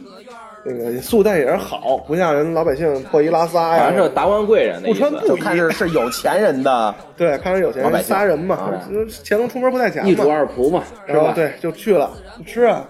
[0.63, 11.19] 那个素淡也是好，不像人老百姓破衣拉撒呀反，正是达官贵人不穿布衣，就看是是有钱人的， 对，看着有钱人仨人嘛啊，就是乾隆出门不带钱一主，二仆嘛，是吧？
[11.19, 12.11] 然后对就去了，
[12.45, 12.85] 吃啊，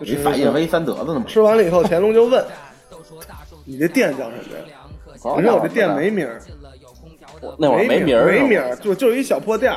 [0.00, 1.24] 你反应为三德子呢嘛。
[1.28, 2.44] 吃完了以后，乾隆就问
[3.64, 4.64] ：“你这店叫什么呀？”
[5.36, 6.40] 你说我这店没名儿，
[7.58, 9.72] 那会儿没名儿，没名儿，就就一小破店，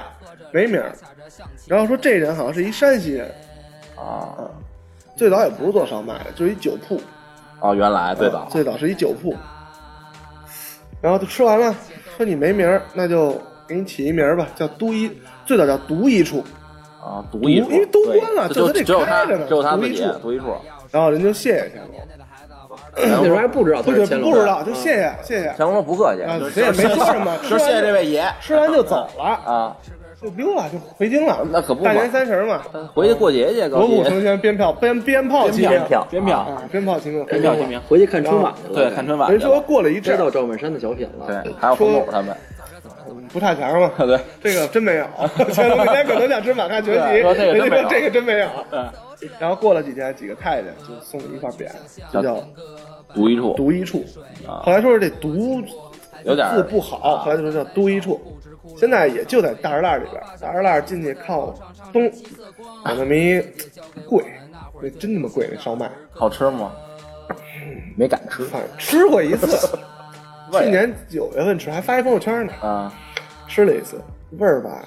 [0.52, 0.92] 没名儿。
[1.68, 3.32] 然后说这人好像是一山西人，
[3.96, 4.50] 啊
[5.15, 7.02] 最早也不是做烧麦的，就是一酒铺，
[7.62, 8.48] 哦，原来最早。
[8.50, 9.36] 最早是一酒铺。
[11.02, 11.74] 然后就吃完了，
[12.17, 15.10] 说你没名儿，那就给你起一名儿吧，叫都一，
[15.45, 16.43] 最早叫独一处。
[17.02, 20.19] 啊，独一处，因为都关了就得开着呢只有他自己独一处。
[20.19, 20.56] 独一处，
[20.91, 21.95] 然后人就谢谢乾隆，
[22.98, 25.54] 那时候还不知道他不是是乾隆，不知道，就谢谢谢谢。
[25.58, 29.24] 乾隆说不客气，谁也没说什么， 吃完就谢谢这位爷，吃完就走了。
[29.24, 29.78] 啊，
[30.21, 31.47] 就溜了，就回京了。
[31.49, 32.62] 那可不嘛大年三十嘛，
[32.93, 34.12] 回去过节去，锣鼓高兴。
[34.12, 38.75] 呈现，鞭炮鞭鞭炮齐鸣，鞭炮鞭票，啊，鞭炮齐鸣，鞭炮齐鸣，回去看春晚去了。
[38.75, 39.60] 对，看春晚人说。
[39.62, 41.27] 过了一阵儿知道赵本山的小品了。
[41.27, 42.36] 对，还有冯巩他们。
[43.32, 45.05] 不差钱嘛，对，这个真没有。
[45.53, 48.47] 乾隆那天可能想吃满汉全席，人家说这个真没有。
[48.71, 51.67] 对，然后过了几天，几个太监就送了一块匾，
[52.12, 52.43] 就叫
[53.13, 54.03] 独一处独一处。
[54.47, 55.62] 啊后来说是这独
[56.23, 58.19] 有点儿字不好，后来就说叫独一处。
[58.77, 61.53] 现在也就在大栅栏里边，大栅栏进去靠
[61.91, 62.12] 东，有
[62.95, 63.39] 那么一
[64.08, 64.23] 贵，
[64.82, 66.71] 那真他妈贵那烧麦，好吃吗？
[67.97, 68.43] 没敢吃。
[68.45, 69.47] 反正吃过一次。
[70.51, 72.91] 去年九月份吃，还发一朋友圈呢，啊，
[73.47, 74.01] 吃了一次，
[74.38, 74.84] 味儿吧，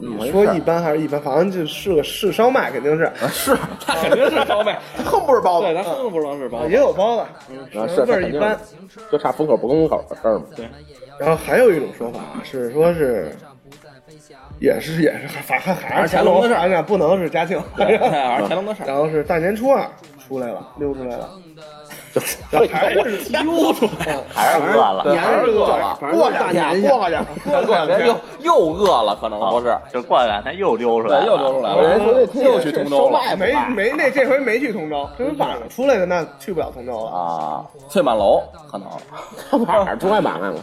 [0.00, 7.22] 你说一般还是一般，反正就是个是烧麦，肯定是是，他 肯定是烧麦，它恨不是包子，对，他恨不能是包子也有包子，
[7.78, 8.58] 啊是味儿一般。，
[9.10, 10.44] 就差封口不封口的事儿嘛。
[10.54, 10.68] 对，
[11.18, 13.34] 然后还有一种说法是说是，
[14.60, 17.98] 也是也是反还还是乾隆的事儿，不能是嘉庆，还是
[18.46, 18.86] 乾隆的事儿。
[18.86, 19.88] 然后是大年初二
[20.28, 21.30] 出来了，溜出来了，
[22.50, 26.88] 然后还是溜出来了，还是饿了，还是饿了反正都是大年去。
[26.88, 32.26] 过两过两天又又饿了，可能不是，就过两天又溜出来了，又流出来了。
[32.34, 37.10] 又去通州了没没那这回没去通州，这回晚上出来的那去不了通州了。
[37.10, 38.86] 啊，翠满楼可能
[39.64, 40.56] 哪儿出来买卖了？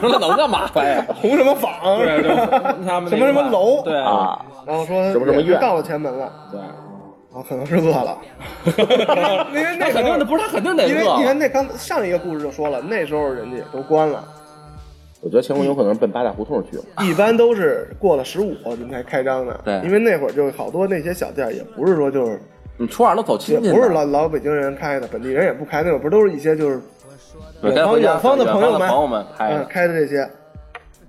[0.00, 1.04] 那能干嘛呀？
[1.20, 2.28] 红什么坊，对，就
[2.86, 6.60] 他们什么什么楼，对啊，然后说什么什么院到了前门了，对，
[7.34, 8.16] 然后可能是饿了，
[9.52, 14.24] 因为那那肯定的不是他肯定得因为饿因为那刚上一个故事就说了，那时候人家也都关了，
[15.20, 16.84] 我觉得乾隆有可能奔八大胡同去了。
[17.02, 19.60] 一般都是过了十五您才开张的。
[19.64, 22.40] 对因为那会儿就好多那些小店，也不是说就是
[22.76, 26.80] 你初二都走也亲戚呢，不是老老北京人开的，本地人也不开，那会儿不都是一些就是
[27.64, 30.30] 远方远方的朋友们朋友们开嗯的，开的这些，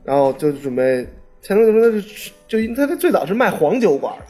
[0.04, 1.08] 然后就准备
[1.44, 4.26] 乾隆就说那是就他他最早是卖黄酒馆的，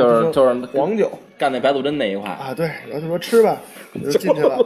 [0.00, 3.56] 就是就是黄酒干那白素贞那一块，啊，对，然后就说吃吧，
[4.04, 4.58] 就进去了，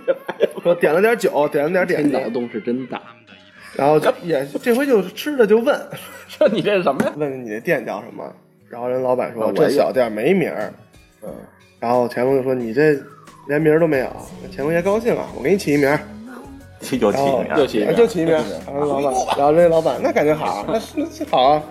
[0.62, 3.00] 说点了点酒，点了点点脑洞是真大。
[3.74, 5.78] 然后也这回就吃的就问
[6.28, 7.12] 说你这是什么呀？
[7.16, 8.24] 问你这店叫什么，
[8.70, 10.72] 然后人老板说这小店没名儿，
[11.22, 11.28] 嗯，
[11.78, 12.98] 然后乾隆就说你这
[13.48, 14.10] 连名儿都没有，
[14.50, 16.00] 乾隆爷高兴啊，我给你起一名儿，
[16.80, 18.32] 就起一名就起一名，
[18.66, 21.62] 然后老板，然后这老板那感觉好，那那那好啊，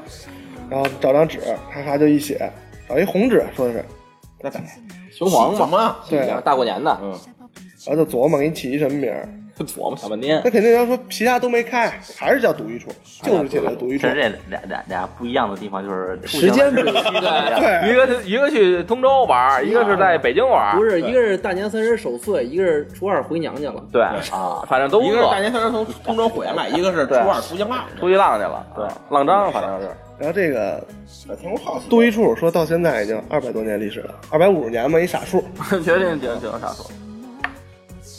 [0.70, 1.40] 然后找张纸，
[1.74, 2.52] 咔咔就一写，
[2.88, 3.86] 找一红纸，说的是，
[4.42, 4.62] 那摆，
[5.12, 5.96] 雄黄嘛，么？
[6.10, 7.12] 对，大过年的，嗯，
[7.88, 9.28] 然后就琢磨给你起一什么名儿，
[9.60, 10.52] 琢磨小半天那。
[10.52, 12.90] 肯定要说其他都没开，还是叫独一处，
[13.24, 23.84] 就是起来独一处其实，这俩俩俩不一样的地方就是时间不一样，对，一个一个去通州玩，一个是在北京玩，不是，一个是大年三十守岁，一个是初二回娘家了。
[23.92, 28.00] 对啊，反正都一个是大，年三十从通州回来，一个是初二出去浪去。
[28.00, 29.90] 出去浪去了，对，浪张反正是。
[30.18, 30.82] 然后这个
[31.28, 35.44] 乾隆好都一处说到现在已经二百多年历史了，二百五十年嘛，一傻数。
[35.84, 36.90] 决定决定傻数？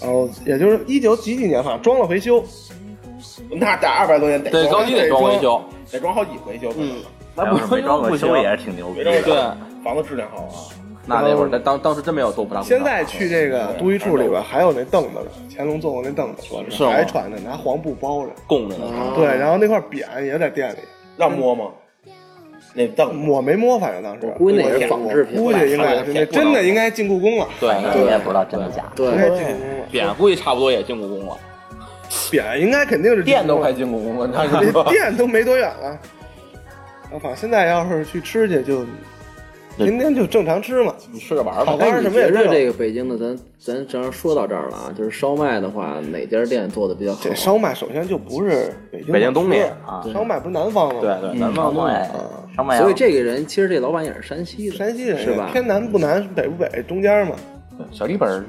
[0.03, 2.45] 然后也就是一九几几年，反正装了回修，
[3.51, 6.71] 那得二百多年得对，装高低得装维修，得装好几回修。
[6.77, 6.97] 嗯，
[7.37, 9.05] 要是没装过修也是挺牛逼的。
[9.05, 9.35] 对对，
[9.83, 10.69] 房子质量好啊。
[11.09, 12.69] 那那会儿那当当时真没有豆腐大骨头。
[12.69, 15.21] 现在去这个都一处里边还有那凳子呢，
[15.57, 18.33] 乾隆坐过那凳子，说是吗还传着拿黄布包着。
[18.47, 20.79] 供着呢，对，然后那块匾也在店里，
[21.17, 21.67] 让摸吗？
[22.77, 28.91] 那凳我没摸，反正当时估计那是仿制品估计应该是那真的应该进故宫了，对，你也不知道真的假的。
[28.95, 29.87] 对应，该进故宫了。
[29.91, 31.39] 匾估计差不多也进故宫了。
[32.11, 35.99] 匾应该肯定是进店都快进故宫了，那这是店都没多远了。
[37.05, 38.85] 然后反正现在要是去吃去，就
[39.85, 40.95] 天天就正常吃嘛。
[41.13, 41.65] 你吃着玩吧。
[41.65, 42.45] 好玩哎，你觉什么也知道。
[42.45, 47.21] 着这个北京的，咱咱正好说到这儿了啊，就是烧麦的话，哪家店做的比较好？
[47.23, 51.01] 这烧麦首先就不是北京北京东面啊烧麦不是南方吗？
[51.01, 52.11] 对对，嗯南方烧麦，
[52.57, 55.51] 烧麦，所以这个人其实这老板也是山西的，山西人是吧？
[55.53, 57.35] 偏南不南，北不北，中间嘛。
[57.93, 58.45] 小李本儿，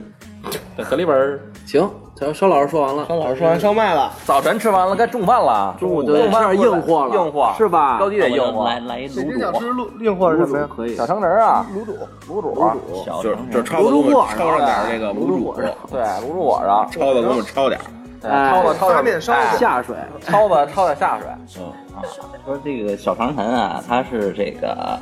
[0.77, 5.75] 对小里本儿行，咱邵老师说完了，肖老师说完烧麦了，早晨吃完了，该中饭了。
[5.79, 7.99] 中午就得吃点硬货了，硬货是吧？
[7.99, 8.65] 高低得硬货。
[8.65, 10.67] 来来一卤煮，路硬货是什么呀？
[10.75, 11.93] 可以，小肠人啊，卤煮，
[12.27, 12.75] 卤煮啊，
[13.05, 17.79] 小就是就是抄的给我们抄上点儿这个卤煮火，烧对，卤煮火烧，抄的给我们抄点
[18.21, 21.27] 抄吧抄的发面烧哎下水，抄吧抄点下水。
[21.57, 22.01] 嗯啊
[22.45, 24.99] 说这个小长城啊，他是这个，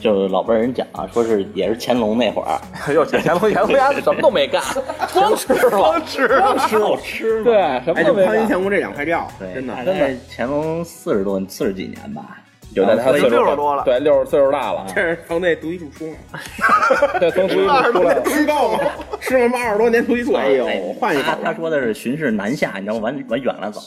[0.00, 2.60] 就是老辈人讲啊，说是也是乾隆那会儿，
[2.94, 4.62] 又乾乾隆乾隆家什么都没干，
[5.12, 8.26] 光吃了，光吃光吃好吃对，什么哎，都没干。
[8.26, 12.38] 就潘云天宫这两块料，对，真的真的乾隆四十多四十几年吧，
[12.74, 18.20] 有在他岁数六十多了对，六十岁数大了啊，这是从那独一处出来，对，从独一处出来了。
[18.28, 18.78] 知道吗？
[19.20, 20.66] 吃了妈二十多年独一处，哎呦，
[21.00, 23.00] 换一口他他说的是巡视南下，你知道吗？
[23.04, 23.80] 往往远了走，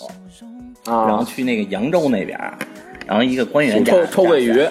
[0.92, 2.38] 啊然后去那个扬州那边，
[3.06, 4.66] 然后一个官员家抽抽桂鱼，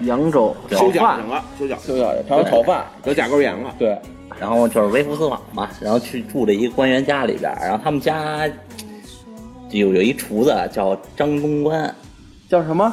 [0.00, 3.74] 扬州对炒饭两个修脚，就叫还有炒饭，有甲沟炎了。
[3.78, 3.98] 对，
[4.38, 8.48] 然后就是微服私访嘛，然后去住了一个官员家里边儿，然后他们家
[9.70, 11.92] 有有一厨子叫张东关
[12.48, 12.84] 叫什么？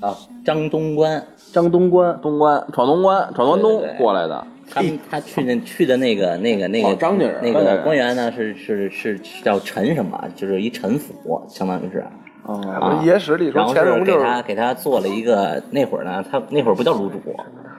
[0.00, 2.18] 啊，张东关，张东关。
[2.20, 3.98] 东关闯东关，闯关东对对对。
[3.98, 7.40] 过来的，他们他去那去的那个那个那个哦张家人。
[7.42, 7.78] 那张家人。
[7.78, 12.04] 个官员呢是是是是叫陈什么，就是一陈府，相当于是。
[12.42, 13.00] 哦，啊。
[13.02, 17.18] 野史里说然后是给乾隆就是他给他做了一个，那会儿呢，他那会儿不叫卤煮，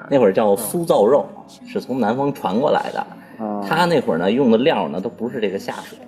[0.09, 1.23] 那会儿叫酥造肉，
[1.67, 3.05] 是从南方传过来的。
[3.37, 3.63] 哦。
[3.69, 5.99] 他那会儿呢用的料呢都不是这个下水，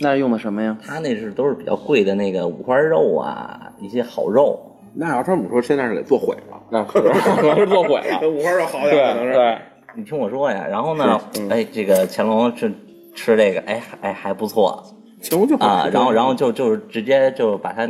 [0.00, 0.76] 那用的什么呀？
[0.84, 4.58] 他那是都是比较贵的那个五花肉啊，一些好肉。
[4.94, 6.60] 那要这么说，现在是给做毁了。
[6.70, 9.32] 那可能 可能是做毁了，五花肉好点，对可能是。
[9.32, 9.58] 对，
[9.96, 12.72] 你听我说呀，然后呢，哎，这个乾隆吃
[13.14, 14.82] 吃这个，哎哎还不错
[15.22, 17.88] 乾隆就啊，然后然后就就是直接就把他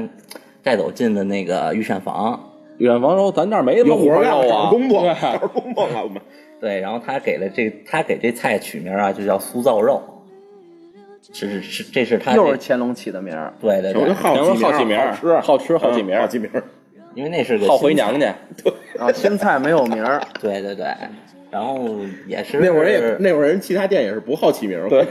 [0.62, 2.40] 带走进了那个御膳房，
[2.79, 6.21] 御膳房说咱这儿没有活干，肉啊，找工作，对找工作了我们。
[6.61, 10.01] 对，然后他给了这他给这菜取名啊，就叫酥造肉，
[11.33, 13.53] 是是是，这是他又是乾隆起的名儿。
[13.61, 16.63] 对对对，乾隆好好起起名儿好吃，好吃好起名儿嗯好起名儿。
[17.15, 20.21] 因为那是个好回娘家，对啊，新菜没有名儿。
[20.43, 20.87] 对对对，
[21.49, 21.89] 然后
[22.27, 25.07] 也是那会儿也那会儿人其他店也是不好起名儿，对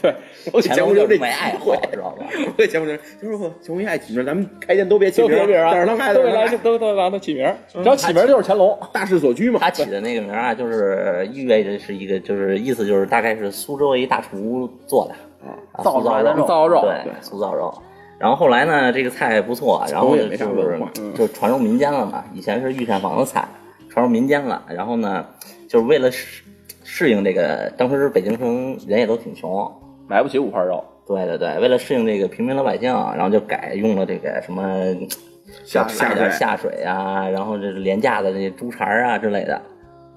[0.00, 0.14] 对，
[0.62, 2.24] 乾隆就这没爱好，知道吧？
[2.46, 2.86] 我给乾隆
[3.20, 6.14] 就是说乾隆一爱起名儿，咱们开店都别起名儿，都给的他
[6.62, 9.58] 都都让他起名儿，只要起名儿就是乾隆，大势所趋嘛。
[9.58, 17.72] 他起的那个名儿啊，就是意味着是一个，就是意思就是大概是苏州一大厨做的啊，造酥造肉，出来的肉造肉对，酥造肉。
[18.18, 22.24] 然后后来呢，这个菜不错，然后就也没啥文化是就传入民间了嘛。
[22.32, 23.46] 以前是御膳房的菜，
[23.88, 24.60] 传入民间了。
[24.68, 25.24] 然后呢，
[25.68, 26.42] 就是为了适
[26.82, 29.72] 适应这个，当时北京城人也都挺穷，
[30.08, 34.66] 买不起五花肉，对对对，为了适应这个平民老百姓，然后就改用了这个什么
[35.64, 39.62] 下下下水啊，然后这是廉价的这些猪肠啊之类的，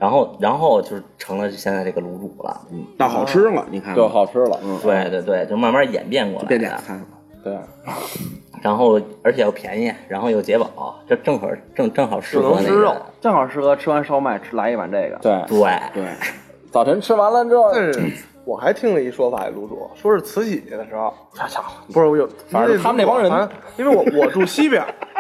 [0.02, 2.60] 然后然后就是成了现在这个卤煮了。
[2.72, 6.48] 嗯，到好吃了，你看就好吃了，嗯对对对，就慢慢演变过来的。
[6.48, 7.06] 变俩餐了。
[7.44, 7.56] 对，
[8.64, 15.20] 然后而且又便宜，然后又解饱，这正好正正好适合那只能吃肉个。，正好适合吃完烧麦吃来一碗这个。
[15.22, 16.06] 对，对对，
[16.72, 17.72] 早晨吃完了之后，
[18.44, 21.14] 我还听了一说法，卤煮说是慈禧的时候，
[21.94, 24.84] 不是我有，反正他们那帮人因为我我住西边，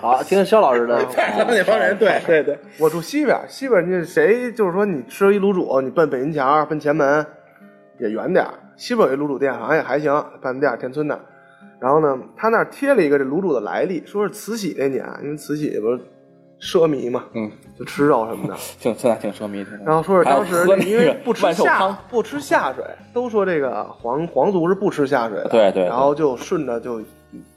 [0.00, 1.04] 好， 听肖老师的。
[1.12, 7.24] 他们那帮人，对对对，我住西边，西边你谁就是说你吃一卤煮，你奔北银桥奔前门
[7.98, 11.18] 也远点儿，西边有一卤煮店，好像也还行，半门店儿田村的。
[11.80, 16.00] 然后呢，他那儿贴了一个这卤煮的来历，说是慈禧那年，因为慈禧不是
[16.60, 18.54] 奢靡嘛，嗯，就吃肉什么的。
[18.80, 27.00] 挺现在挺奢靡，的然后说是当时因为不吃下不吃下水，都说这个皇皇族是不吃下水的，对对对然后就顺着就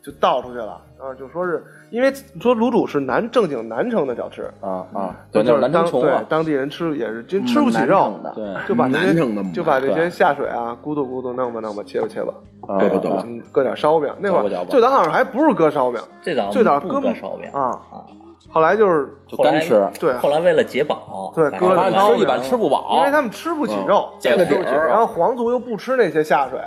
[0.04, 12.34] 就倒出去了，然后就说是因为说卤煮是南正经南城的小吃，啊啊，对，那就是是南城穷啊，当地人吃也是真吃不起肉的对，就把这些南城的嘛就把这些下水啊咕嘟咕嘟弄吧弄吧切吧切吧，
[12.80, 18.04] 对对对嗯，搁点烧饼，那会儿最早好像还不是搁烧饼，最早不最早搁搁烧饼啊，啊，
[18.50, 26.60] 后来就是就干吃，对后来为了解饱，对把搁了烧饼反正吃一碗吃不饱，因为他们吃不起肉，见个底儿然后皇族又不吃那些下水，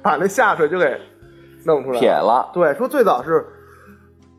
[0.00, 0.96] 把那下水就给
[1.66, 3.44] 弄出来撇了，对，说最早是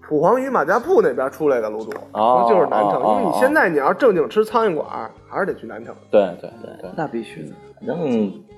[0.08, 4.88] 蒲黄榆马家铺那边出来的卤煮，哦说就是南城，哦因为你现在你要正经吃苍蝇馆，
[5.30, 5.94] 还是得去南城。
[6.10, 6.50] 对对
[6.82, 7.50] 对，那必须的。
[7.80, 7.98] 反正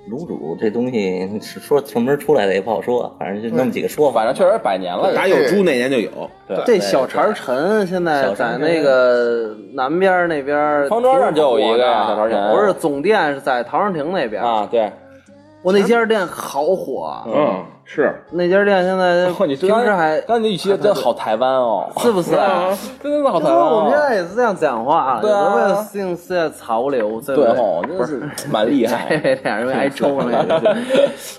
[0.09, 4.19] 卤煮这东西是说什么时候出来的也不好说，反正就那么几个说法。
[4.19, 6.09] 反正确实百年了，打有猪那年就有，
[6.47, 14.41] 对这小肠陈现在在那个南边那边，方庄那儿就有一个呀小肠陈不是总店是在陶然亭那边。
[14.41, 14.89] 啊，对，
[15.61, 22.69] 我那家店好火啊，嗯，是那家店现在平时还刚才你语气真好台湾哦，是不是啊？
[23.03, 30.77] 真的好台湾 我们现哦，在也是这样讲话，对啊为了适应世界潮流，对哦，真的是蛮厉害， 这俩人挨抽 那个，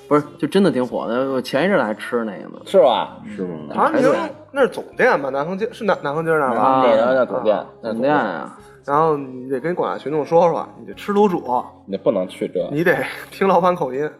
[0.06, 1.30] 不是，就真的挺火的。
[1.32, 3.16] 我前一阵还吃那个呢，是吧？
[3.34, 3.48] 是吗？
[3.74, 4.12] 陶然亭
[4.52, 5.30] 那是总店吧？
[5.30, 6.60] 南横街是南南横街那儿吧？
[6.60, 11.42] 啊对，然后叫总店，总店啊，然后你得跟广大群众说说，你得吃卤煮，
[11.86, 12.96] 你不能去这，你得
[13.30, 14.10] 听老板口音，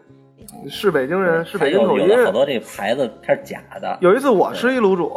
[0.69, 2.25] 是北京人，是北京口音。
[2.25, 5.11] 好多这个牌子它是假的，有一次我吃一卤煮，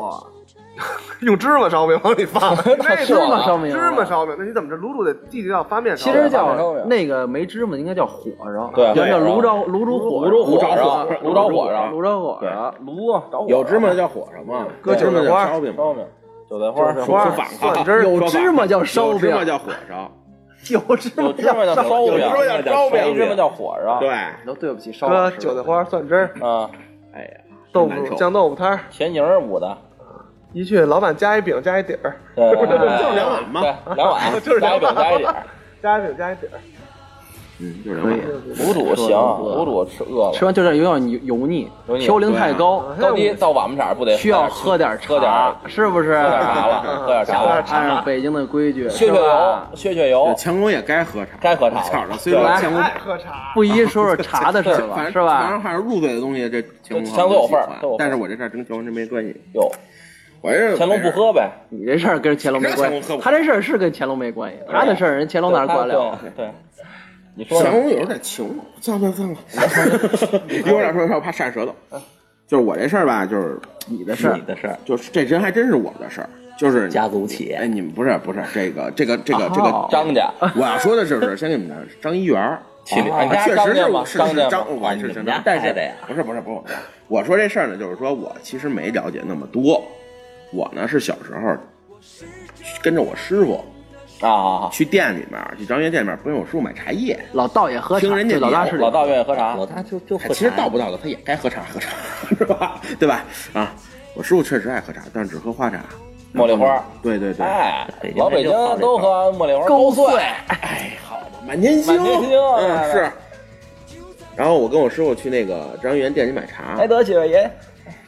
[1.21, 6.19] 用芝麻烧饼往里放， 那芝麻烧饼芝麻烧饼，那你怎么这卤煮得地地道发面烧其？
[6.19, 9.49] 实叫那个没芝麻，应该叫火烧，对叫卤煮
[10.01, 10.27] 火。
[10.27, 10.77] 卤煮火烧。
[10.77, 11.07] 烧。
[11.23, 11.87] 卤着火烧。
[11.93, 12.75] 卤着火烧。
[12.85, 16.05] 炉啊，着火有芝麻的叫火烧嘛，搁芝麻韭菜花叫烧饼嘛，烧饼，
[16.49, 20.13] 韭菜花，韭菜花说反话蒜汁儿有芝麻叫烧饼有芝麻叫火烧，
[20.71, 21.11] 有芝
[21.53, 24.11] 麻叫烧饼，有芝麻叫烧饼没芝麻叫火烧，对，
[24.47, 26.71] 都对不起烧搁老师韭菜花蒜汁儿，啊，
[27.15, 27.31] 哎呀，
[27.73, 29.77] 豆腐酱豆腐摊儿，田营儿捂的，
[30.53, 35.37] 一去老板加一饼加一底儿， 对，就是两碗嘛对，两碗， 就是加一饼两碗加一底儿，
[35.83, 36.61] 加一饼加一底儿。
[37.61, 38.01] 嗯，就是。
[38.01, 46.15] 卤煮行，卤煮吃饿了，吃完就这有点油油腻嘌呤太高，高低到晚不色不得需要喝点茶，喝点儿是不是？
[46.15, 55.61] 喝点茶了， 喝点茶了，按照北京的规矩，削削油是吧，削削油，强龙也该喝茶，该喝茶了操的，虽说对强龙，爱喝茶，不一说说茶的事儿吧， 是吧反正？
[55.63, 59.71] 反正入嘴的东西，这强龙强龙有份儿都有份儿但是我这事儿跟强龙真没关系，哟，
[60.41, 66.19] 我这乾隆不喝呗，你这事儿跟乾隆没关系跟乾隆喝，不他这事儿是跟乾隆没关系，他的事儿人乾隆哪儿管了？
[66.21, 66.51] 对对，
[67.37, 71.75] 你说呢强龙有时候得请我，算了算了算了， 一会儿再说，我怕闪舌头。
[72.47, 73.59] 就是我这事儿吧，就是
[73.89, 76.29] 你的事儿你，的事儿，就是这真还真是我的事儿，
[76.59, 84.19] 就是家族企业哎，业，你们不是不是这个这个这个这哦个，张家，我要说的就是先给你们讲张一元 确实是是张家吗是
[84.51, 85.73] 张，我是张家，但是
[86.07, 86.75] 不是不是不是，
[87.09, 89.83] 我说这事儿呢，就是说我其实没了解那么多，
[90.53, 91.57] 我呢是小时候
[92.83, 93.65] 跟着我师傅
[94.21, 99.55] 啊，去店里面，去张元店里面，不跟我师傅买茶叶，老道也喝茶，听人家老大是老道愿意喝茶。
[99.55, 101.91] 老，大就就喝其实道不道的他也该喝茶喝茶，
[102.39, 102.81] 是吧？
[102.99, 103.25] 对吧？
[103.53, 103.75] 啊，
[104.15, 105.81] 我师傅确实爱喝茶，但是只喝花茶，
[106.35, 106.83] 茉莉花。
[107.03, 107.87] 对对对，哎
[108.17, 113.11] 老北京都喝茉莉花高碎，哎，好吧，满天星，满天星嗯哎是。
[114.37, 117.51] 然后我跟我师傅去那个张元店里买茶，哎得几位爷，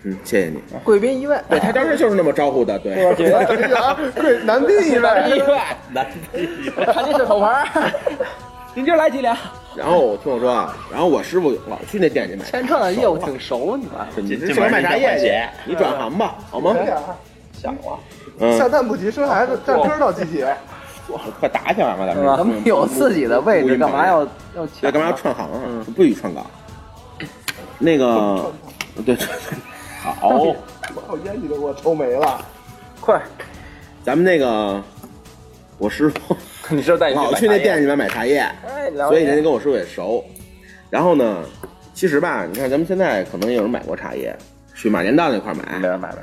[0.07, 0.63] 嗯，谢谢你。
[0.85, 2.95] 贵宾一位，对他当时就是那么招呼的，对。
[3.17, 3.45] 几位，
[4.15, 5.59] 对，男宾一位一位，位，
[5.93, 6.07] 南
[6.95, 7.93] 看您是手牌儿，
[8.73, 9.37] 您今儿来几两？
[9.75, 14.07] 然后听我说啊，然后我师傅老去那店里买茶，千串的业务挺熟，你看。
[14.25, 16.77] 你喜欢买茶叶去进门一块，你转行吧，好吗？
[17.53, 17.99] 想了，
[18.39, 20.45] 嗯，下蛋不急生孩子，站根到集体。
[21.41, 22.37] 快打起来吧，咱们。
[22.37, 24.21] 咱们有自己的位置，干嘛要
[24.55, 24.83] 要抢？
[24.83, 25.61] 对，干嘛要串行啊？
[25.97, 26.47] 不许串岗。
[27.79, 28.53] 那个，
[29.05, 29.17] 对，
[30.13, 30.31] 好，
[31.07, 32.45] 靠烟你都给我抽没了。
[33.01, 33.21] 快，
[34.05, 34.83] 咱们那个，
[35.79, 36.37] 我师傅
[36.71, 38.45] 你是带你老去那店里面买茶叶，
[39.09, 40.25] 所以人家跟我师傅也熟。
[40.91, 41.43] 然后呢，
[41.95, 44.37] 其实吧，你看咱们现在可能也有人买过茶叶，
[44.75, 45.79] 去马连道那块买买。
[45.79, 46.19] 没人买买。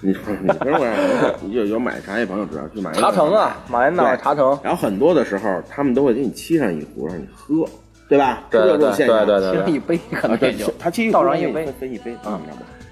[0.00, 7.64] 你说你不是我让有有买茶叶朋友知道去买茶城啊，马连道茶城，然后很多的时候，他们都会给你沏上一壶让你喝，
[8.06, 8.42] 对吧？
[8.50, 9.06] 对是不是有这对种现？
[9.08, 12.38] 对对对其实一杯可，能也就，他沏一壶倒上一杯分一杯，嗯，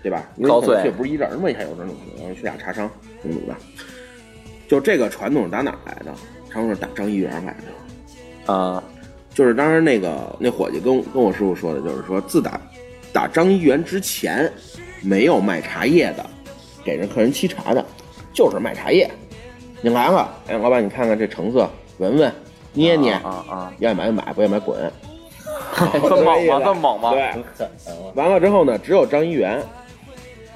[0.03, 0.28] 对吧？
[0.36, 2.90] 因为高碎可能去不是一人嘛，还有这种情况，去俩茶商
[3.20, 3.57] 怎么怎么的。
[4.68, 6.12] 就这个传统打哪儿来的？
[6.50, 7.55] 传统是打张一元来
[8.46, 8.53] 的。
[8.53, 8.82] 啊，
[9.32, 12.61] 就是当时那个那伙计跟跟我师傅说的，就是说自打
[13.12, 14.53] 打张一元之前，
[15.03, 16.26] 没有卖茶叶的，
[16.84, 17.84] 给人客人沏茶的，
[18.32, 19.11] 就是卖茶叶。
[19.80, 22.32] 你来了，哎，老板，你看看这成色，闻闻，
[22.72, 24.78] 捏捏，啊啊，愿意买就买，不愿意买滚。
[26.09, 26.61] 这么猛吗？
[26.64, 27.11] 这么猛吗？
[27.11, 27.68] 对！
[28.14, 29.62] 完了之后呢，只有张一元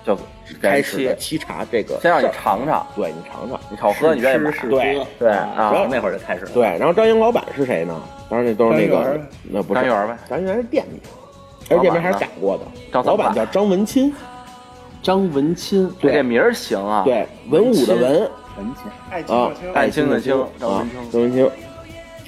[0.07, 0.17] 就
[0.63, 3.59] 开始的沏茶这个先让你尝尝，对你尝尝。
[3.69, 8.01] 你好喝你愿意买，对对啊啊然后那会儿就开始了，对，然后张英老板是谁呢？
[8.31, 11.01] 当然那都是那个，那不是张元呗，张元是店名，
[11.69, 12.65] 而且店名还是改过的。
[12.93, 14.13] 张老板叫张文钦，
[15.03, 21.51] 张文钦，对这名儿行啊，，对，文武的文文青啊爱卿的卿张啊文清，张文清，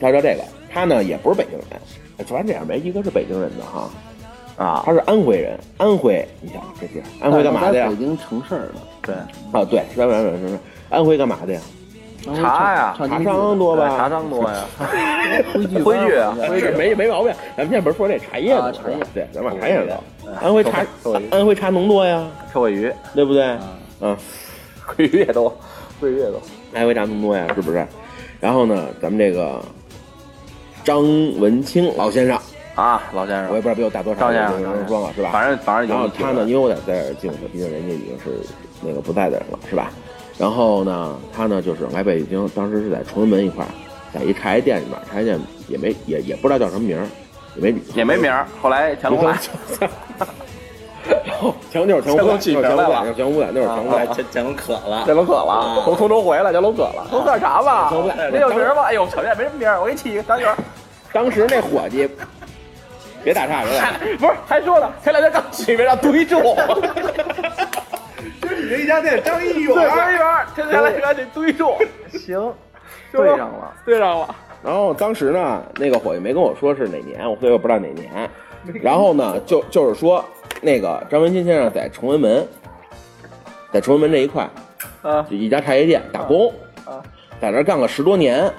[0.01, 1.81] 他叫这个，他呢也不是北京人，
[2.19, 3.89] 哎反正这样没一个是北京人的哈，
[4.59, 7.87] 啊，他是安徽人，安徽，你想这地儿，安徽干嘛的呀？
[7.89, 7.97] 北？
[7.97, 9.15] 京成事儿的，对，
[9.53, 10.59] 啊，对，是安徽人，是是
[10.91, 11.61] 安徽干嘛的呀？
[12.35, 12.95] 茶呀。
[12.99, 13.89] 唱茶商多吧？
[13.97, 14.65] 茶商多呀，
[15.55, 16.37] 徽剧徽剧啊。
[16.77, 18.63] 没没毛病，咱们现在不是说这茶叶吗？
[18.63, 20.03] 啊茶叶对，咱们把茶叶聊。
[20.43, 20.85] 安徽茶
[21.31, 23.57] 安徽茶农多呀，臭鳜鱼，对不对？
[24.01, 24.17] 嗯，
[24.85, 25.57] 鳜鱼也多，
[26.01, 26.41] 鳜鱼也多，
[26.75, 27.87] 安徽茶农多呀，是不是？
[28.41, 29.61] 然后呢，咱们这个
[30.83, 31.03] 张
[31.39, 32.37] 文清老先生，
[32.79, 35.31] 啊，老先生，我也不知道比我大多少，张先生张说了是吧？
[35.33, 38.39] 反正反正然后有他呢，因为我在在这儿进的，毕竟人家已经是
[38.81, 39.91] 那个不在的人了，是吧？
[40.39, 43.69] 然后呢，他呢就是来北京，当时是在崇文门一块儿，
[44.15, 47.05] 在一茶叶店里面，茶叶店也没也也不知道叫什么名儿，
[47.57, 49.37] 也没理也没名儿，后来乾隆来，
[51.27, 53.01] 然后乾隆就是乾隆乾隆起名来了。
[53.01, 57.93] 就是乾隆不在，那会儿乾隆不在，乾乾隆渴了，乾隆渴了啊，从通州回来，乾隆渴了，喝点茶吧，
[58.31, 58.83] 没有名儿吗？
[58.83, 60.55] 哎呦，小店没什么名儿，我给你起一个张元，
[61.13, 62.09] 当时那伙计，
[63.25, 66.41] 别打岔，别打岔， 不是还说呢，前两天刚起名让堆住，
[68.41, 71.77] 就是你这一家店张一元对，张元，前两天得堆住，
[72.13, 72.53] 行，
[73.13, 73.75] 对上了。
[73.85, 78.09] 对上了，然后当时呢，那个伙计没跟我说是哪年，我所以我不知道哪年。
[78.83, 80.25] 然后呢，就就是说，
[80.61, 82.47] 那个张文清先生在崇文门，
[83.73, 84.49] 在崇文门这一块，
[85.03, 86.53] 啊，就一家茶叶店打工，
[86.85, 87.03] 啊
[87.41, 88.53] 在那儿干了十多年，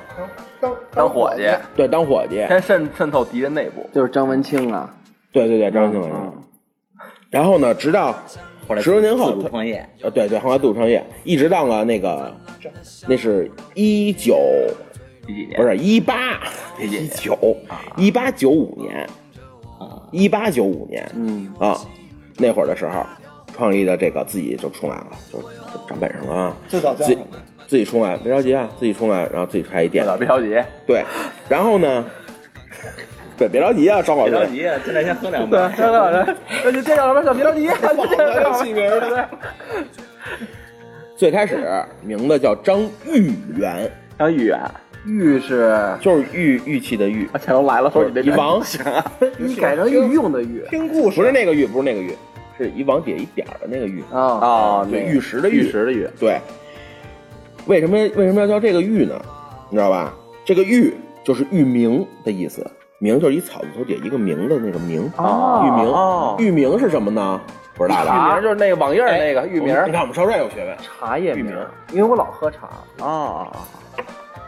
[0.60, 4.93] 当当伙计，对，当伙计，先渗渗透敌人内部，就是张文清啊，
[5.32, 6.34] 对对对，张文清先生。
[7.30, 8.16] 然后呢，直到
[8.82, 12.36] 十多年后自主创业，呃，对对，后来自主创业，一直到了那个，
[13.07, 14.38] 那是一九
[15.26, 15.55] 几几年？
[15.55, 16.39] 不是一八
[16.80, 17.38] 一九
[17.97, 19.07] 一八九五年，
[20.12, 21.80] 一八九五年，嗯啊，
[22.38, 23.05] 那会儿的时候，
[23.53, 27.26] 创立的这个自己就出来了，就就长本事了啊，最早叫自己什么？
[27.70, 30.48] 自己出来，别着急啊，自己出来，然后自己开一店，别着急，
[30.88, 31.04] 对，
[31.48, 32.04] 然后呢，
[33.38, 35.56] 对，别着急啊， 张老师，别着急啊，进来先喝两杯。
[35.78, 37.32] 张老师，那就介绍什么？
[37.32, 37.68] 别着急，
[38.66, 39.30] 起名的。
[41.16, 41.64] 最开始
[42.02, 44.60] 名字叫张玉元，张玉元，
[45.06, 48.60] 玉是就是玉玉器的玉，啊，乾隆来了，说你这一王，
[49.38, 51.18] 你改成御用的玉听故事。
[51.20, 52.16] 不是那个玉，不是那个玉，
[52.58, 56.40] 是一王姐一点的那个玉，啊，啊，对，玉石的玉石的玉，对，
[57.66, 59.20] 为什么为什么要叫这个玉呢？
[59.70, 60.14] 你知道吧？
[60.45, 60.93] 这个玉
[61.24, 62.66] 就是玉名的意思，
[62.97, 67.39] 名就是一草字头底下一个名的那个名，哦玉名哦，玉名是什么呢？
[67.76, 68.34] 不知道玉吧？
[68.34, 71.57] 名就是那个网页儿那个玉名你看我们少帅有学问，茶叶名玉名，
[71.91, 72.68] 因为我老喝茶，
[73.05, 73.51] 啊，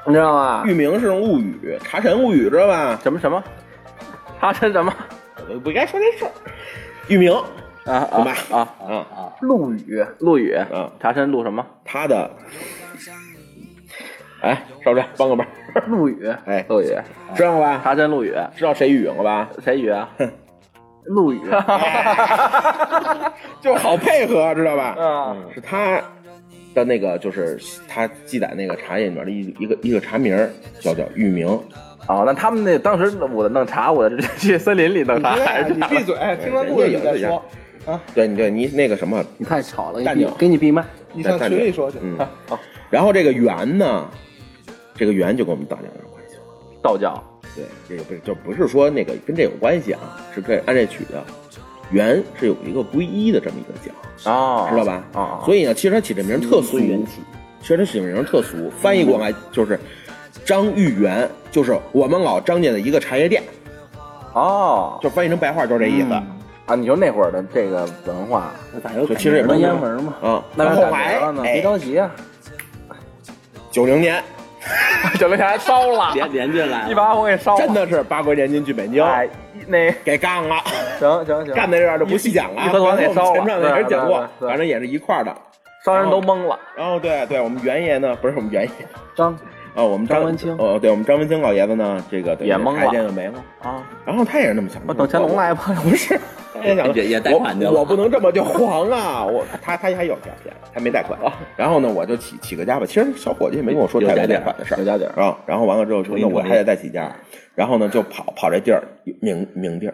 [0.06, 0.64] 你知道吗？
[0.66, 3.00] 玉名是用物语，茶神物语知道吧？
[3.04, 3.42] 什么什么，
[4.40, 4.94] 茶神什么
[5.48, 6.32] 我不该说这事儿。
[7.08, 7.32] 玉名
[7.86, 8.58] 啊懂吧啊
[8.88, 8.94] 啊！
[9.16, 11.66] 啊，陆羽，陆羽嗯茶神陆什么？
[11.86, 12.30] 他的，
[14.42, 15.46] 哎，少帅帮个忙，
[15.88, 16.88] 陆羽，哎，陆羽，
[17.36, 17.80] 知道吧？
[17.84, 19.50] 茶参陆羽，知道谁羽了吧？
[19.64, 20.10] 谁羽啊？
[21.06, 21.40] 陆羽，
[23.62, 24.96] 就好配合，知道吧？
[25.00, 26.02] 嗯，是他
[26.74, 30.36] 的那个，就是他记载那个茶叶里面的一一个一个茶名
[30.80, 31.48] 叫叫玉名。
[32.08, 37.44] 哦，那他们那当时我弄茶，我去森林里弄茶，还是你闭嘴，听完故事你再说。
[37.86, 40.84] 啊对，你对你那个什么，你太吵了，给你给你闭麦。
[41.14, 41.98] 你上群里说去。
[42.02, 42.16] 嗯，
[42.48, 42.60] 好
[42.92, 44.08] 然后这个圆呢，
[45.02, 46.42] 这个元就跟我们道教有点关系了。
[46.80, 47.24] 道教
[47.56, 50.00] 对，这个不是就不是说那个跟这有关系啊，
[50.32, 51.24] 是这按这取的。
[51.90, 55.04] 元是有一个皈依的这么一个讲，啊，知道吧？
[55.14, 59.80] 啊，所以呢，其实他起这名特俗，其实他起这名特俗，翻译过来就是
[60.46, 63.42] 张玉元，就是我们老张家的一个茶叶店，
[64.34, 66.14] 哦就翻译成白话就是这意思。
[66.68, 70.14] 啊，你说那会儿的这个文化，那咋有就其实也文没言文嘛？
[70.22, 72.10] 啊，那后来了呢哎别着急啊，
[73.72, 74.24] 九零年
[75.20, 79.28] 九零年还烧了，连连进来了，一把火给烧了，真的是八国联军去北京，哎，
[79.68, 80.56] 那给干了，
[81.00, 82.66] 行行行，干在这儿就不细讲了啊。
[82.68, 85.36] 一合团给烧了前传的也是讲过反正也是一块儿的。
[85.84, 88.70] 商人都懵了，然后对对，我们袁爷呢，不是我们袁爷。
[89.16, 89.36] 张
[89.74, 93.34] 啊，我们张文清哦，对我们张文清老爷子呢，这个也懵了茶叶店就没了。
[93.62, 96.20] 啊，然后他也是那么想的，我等乾隆来吧，不是，
[96.54, 99.24] 他也想也也贷款去了我我不能这么就黄啊！
[99.24, 101.18] 我他他还有家钱，还没贷款。
[101.56, 102.86] 然后呢，我就起起个家吧。
[102.86, 105.38] 其实小伙计也没跟我说太多贷款的事儿，有家底儿啊。
[105.46, 107.10] 然后完了之后说，那我还得再起家。
[107.56, 108.84] 然后呢，就跑跑这地儿
[109.22, 109.94] 名名地儿，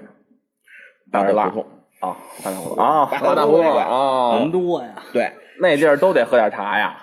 [1.11, 1.65] 大大辣胡同。
[1.99, 6.97] 啊，大胡同啊，大大胡同胡同啊人，多呀，对，那地儿都得喝点茶呀，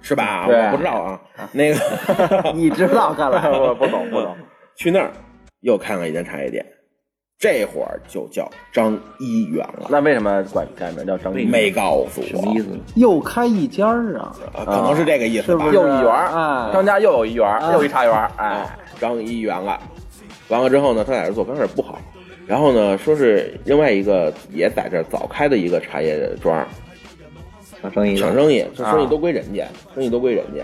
[0.00, 0.46] 是吧？
[0.48, 1.20] 我不知道啊。
[1.52, 4.36] 那个 你知道看来 我不懂不懂，
[4.76, 5.10] 去那儿
[5.60, 6.64] 又开了一间茶叶店，
[7.38, 9.86] 这会儿就叫张一元了。
[9.90, 11.50] 那为什么管改名叫张一元？
[11.50, 12.64] 没告诉我什么意思？
[12.68, 12.78] 呢？
[12.96, 15.74] 又开一家儿啊，啊可能是这个意思吧是不？
[15.74, 16.28] 又一园儿，
[16.68, 19.78] 哎张家又有一园儿，又一茶园儿，哎哎，，张一元了。
[20.48, 21.98] 完了之后呢，他在这做，刚开始不好。
[22.46, 26.66] 然后呢，说是另外一个也在这儿早开的一个茶叶庄，
[27.80, 30.62] 抢生意，抢生意，这生意都归人家，生意都归人家。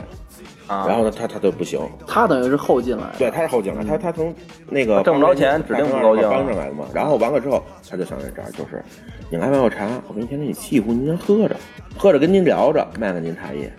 [0.67, 3.05] 啊，然后呢，他他就不行，他等于是后进来。
[3.05, 4.35] 的，对，他是后进来，他他从
[4.69, 6.29] 那个挣不着钱指定不高兴。
[6.29, 6.87] 帮上来的嘛。
[6.93, 8.85] 然后完了之后，他就想在这儿，就是
[9.31, 11.57] 你来买我茶，我明天给你沏壶，您先喝着，
[11.97, 13.73] 喝着跟您聊着，卖给您茶叶。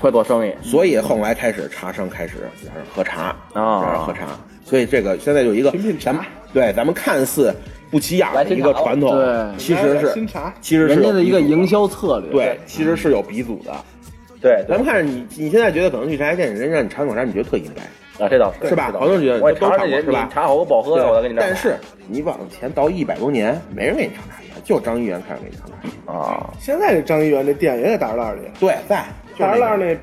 [0.00, 0.52] 会做生意。
[0.62, 4.26] 所以后来开始茶商开始就是喝茶啊喝茶。
[4.64, 7.54] 所以这个现在有一个咱们对咱们看似
[7.92, 9.56] 不起眼的一个传统，对。
[9.58, 10.10] 其实是。
[10.12, 10.52] 新茶。
[10.60, 13.72] 其实是人家的一个营销策略，对，其实是有鼻祖的。
[14.40, 18.90] 对咱们看着你，你现在觉得可能去茶叶店，人家让你尝口茶，你觉得特应该，啊，这倒是是吧？
[18.92, 20.24] 好多人觉得我尝过是吧？
[20.26, 21.06] 你茶好不好喝呀？
[21.08, 21.76] 我再给你但是
[22.08, 25.92] 你往前倒一百多年，没人给你尝茶叶，就张一元开始给你尝茶叶。
[26.06, 29.04] 啊，现在这张一元这店也在大栅栏里，对，在。
[29.38, 29.94] 大栅栏那个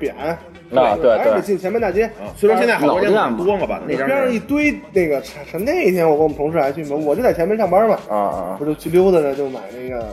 [0.78, 2.04] 啊对对还是得进前门大街。
[2.04, 10.06] 啊虽然现在好多店嘛多了吧，那边上一堆那个那天我跟我们同事还去嘛，我就在前门上班嘛，啊啊不就去溜达着就买那个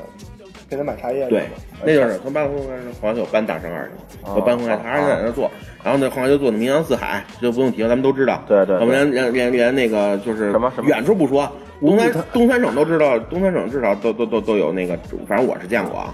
[0.70, 1.48] 给他买茶叶去对嘛。，
[1.84, 3.92] 那就是从八峰开始，后来就搬大山二去
[4.26, 5.50] 了，哦就搬回来，他还是在那做，
[5.84, 8.44] 然后那，后来就做的名扬四海，就不用提了，咱们都知道。
[8.48, 11.50] 对对对我们连连连连那个就是什么什么远处不说，
[11.80, 14.98] 东三东三省都知道，东三省至少都都都都有那个，
[15.28, 16.14] 反正我是见过啊，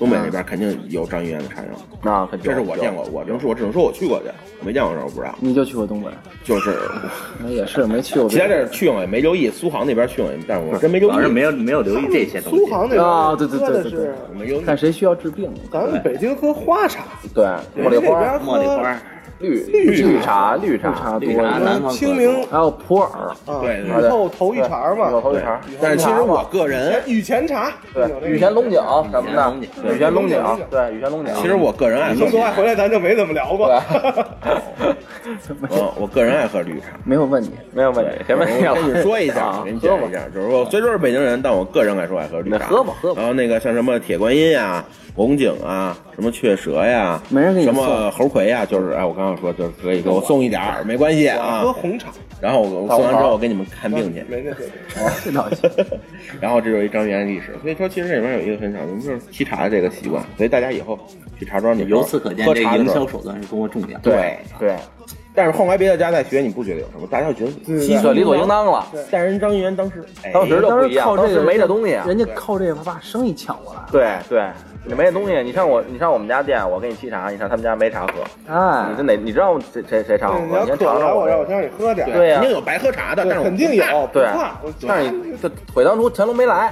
[0.00, 1.70] 东北那边肯定有张一元的茶园，
[2.02, 4.30] 那肯定这是我见过，我只能说我只能说我去过去，
[4.64, 5.34] 没见过这我不知道。
[5.40, 6.08] 你就去过东北？
[6.42, 6.74] 就是。
[7.38, 8.26] 那也是没去过。
[8.26, 12.58] 其他地儿去过也没留意，苏杭那边去过，但是我真没留意，主要是没有没有留意这些东西。
[12.58, 14.10] 苏杭那边啊对对对对对。
[14.32, 14.64] 我没留意。
[14.64, 15.52] 看谁需要治病。
[15.70, 17.44] 咱们北京喝花茶，对
[17.76, 18.98] 茉莉花、茉莉花，
[19.40, 25.60] 绿绿绿茶、绿茶、茶多绿茶南方清明还有普洱，啊，对对雨后头一茬嘛，有头一茬。
[25.80, 28.78] 但是其实我个人，雨前茶，对雨前龙井
[29.10, 30.38] 什么的，对雨前龙井，
[30.70, 31.34] 对，雨前龙井。
[31.36, 33.68] 其实我个人爱喝说实话，绿茶，回来咱就没怎么聊过。
[35.24, 35.34] 嗯，
[35.98, 36.86] 我个人爱喝绿茶。
[37.04, 37.50] 没有问你。
[37.72, 42.66] 没有问题，谁问题我跟你说一下啊，给你讲一下，就是说虽说是北京人，但我个人来说爱喝绿茶。
[42.66, 44.84] 喝吧喝吧然后那个像什么铁观音呀、
[45.14, 51.72] 红景啊、什么雀舌呀，没人给你什么猴魁呀，就是哎，我刚刚说就是可以给我送一点儿，没关系啊喝。
[51.72, 52.08] 红茶，
[52.40, 54.24] 然后我我送完之后，我给你们看病去。
[54.28, 54.70] 没那事。
[55.24, 55.70] 这倒行。
[56.40, 60.98] 然后这就是一张元历史，所以说其实这里面有一个很少，就是沏茶的这个习惯，所以大家以后
[61.38, 63.98] 去茶庄，你由此可见，喝这个营茶的时候销手段是多么重要。
[64.00, 64.38] 对。
[64.58, 64.76] 对，
[65.34, 67.06] 但是后来别的家再学，你不觉得有什么？
[67.10, 68.86] 大家就觉得对稀这理所应当了。
[69.10, 72.04] 但人张一元当时，哎当时就不一样，当时靠这个没这东西啊。
[72.06, 73.80] 人家靠这个把生意抢过来。
[73.90, 74.46] 对对，
[74.86, 78.12] 你没这东西，你上我，你上我们家店，我给你沏茶，你上他们家没茶喝。
[78.48, 79.14] 哎你，这哪？
[79.16, 80.60] 你知道谁谁谁茶好喝？
[80.60, 81.46] 你先尝尝，我让我。
[81.46, 82.12] 先让你喝点儿。
[82.12, 84.26] 对呀肯定有白喝茶的，但是我肯定有，对。
[84.88, 86.68] 但是你这腿当初乾隆没来，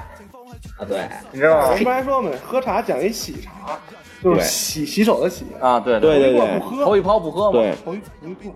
[0.78, 1.00] 啊，对，
[1.32, 1.74] 你知道吗我？
[1.74, 3.78] 们不还说嘛，喝茶讲一洗茶，
[4.24, 8.54] 就是洗洗手的洗，啊，对对对对一罐不喝，头一泡不喝嘛，对，头一头一罐，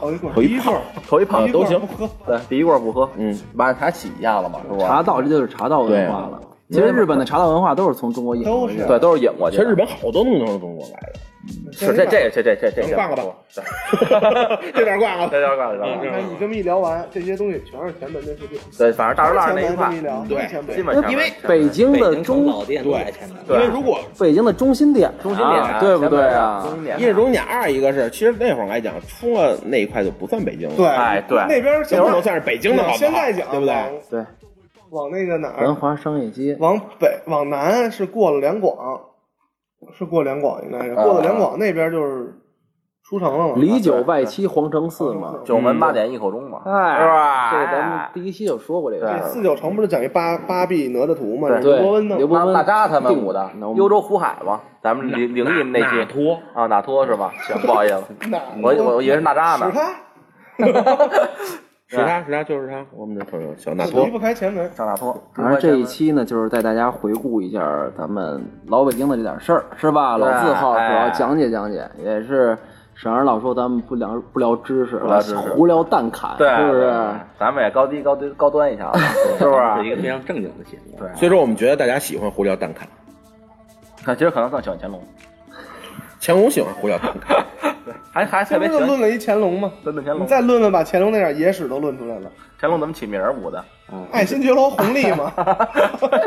[0.00, 2.10] 头一罐，头一泡，头一泡都行不喝。
[2.24, 4.80] 对，第一罐不喝，嗯，把茶洗一下了嘛，是不？
[4.80, 6.40] 茶道这就是茶道文化了。
[6.70, 8.86] 其实日本的茶道文化都是从中国引过去的。
[8.86, 9.62] 对，都是引过去的。
[9.62, 15.28] 其实日本好多东西都是中国来的，是这这这这这这能挂了吧对 这点挂了。
[15.30, 18.58] 这点挂了，这你看你这么一聊完，这些东西全是前门的事情。
[18.78, 19.90] 对，反正大石栏那一块
[20.28, 23.36] 对前门基本上因为北京的中老店都在前面。
[23.48, 33.74] 因为如果北京的中心店，中心点啊对不对啊中心点一是中心点，二一个是，其实那会儿来讲，出了那一块就不算北京了，对，哎对那边那会儿能算是北京的好不好现在讲对不对？
[34.10, 34.24] 对，
[34.90, 36.56] 往那个哪儿，文华商业街。
[36.60, 39.00] 往北往南是过了两广，
[39.92, 42.34] 是过两广应该是过了两广那边就是
[43.04, 43.54] 出城了嘛。
[43.54, 45.36] 里九外七皇城寺嘛。
[45.44, 47.50] 九门八点一口钟嘛，哎，是吧？
[47.52, 49.28] 这个咱们第一期就说过这个这。
[49.28, 51.48] 四九城不是讲一八八臂哪吒图吗？
[51.48, 52.08] 对刘伯温。
[52.08, 57.32] 刘伯温那扎他们五的幽州湖海嘛，咱们灵灵异那期托啊，哪托是吧？
[57.46, 58.02] 行，不好意思，
[58.62, 59.70] 我我我以为是哪扎呢。
[59.70, 59.94] 使他，
[61.90, 64.10] 是他是他就是他，我们的朋友小纳托离。
[64.12, 64.70] 不开前门。
[64.74, 65.12] 上哪托？
[65.34, 67.60] 反正这一期呢，就是带大家回顾一下
[67.98, 70.16] 咱们老北京的这点事儿，是吧？
[70.16, 72.56] 老字号主哎要讲解讲解，也是
[72.94, 74.98] 省儿老说咱们不聊不聊知识，
[75.34, 76.92] 胡聊蛋侃，对，是不是？
[77.40, 79.00] 咱们也高低高低高端一下子，
[79.38, 79.90] 是不是是一？
[79.90, 80.96] 个非常正经的节目。
[80.96, 82.86] 对，所以说我们觉得大家喜欢胡聊蛋侃，
[84.04, 85.02] 看其实可能更喜欢乾隆，
[86.20, 87.44] 乾隆喜欢胡聊淡侃，
[88.12, 89.72] 还还特别喜欢论了一乾隆吗？
[89.78, 90.24] 你论论乾隆。
[90.24, 92.30] 你再论论，把乾隆那点野史都论出来了。
[92.60, 93.64] 乾隆怎么起名儿舞的？
[94.12, 95.32] 爱新觉罗弘历嘛，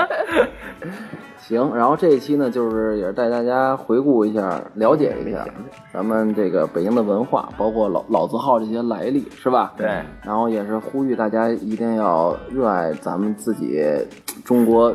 [1.40, 5.46] 行，然后这一期呢，就是也是带大家回顾一下，了解一下
[5.94, 9.74] 咱们这个北京的文化，包括老老字号这些来历，是吧？
[9.78, 9.88] 对。
[10.24, 13.86] 然后也是呼吁大家一定要热爱咱们自己
[14.44, 14.94] 中国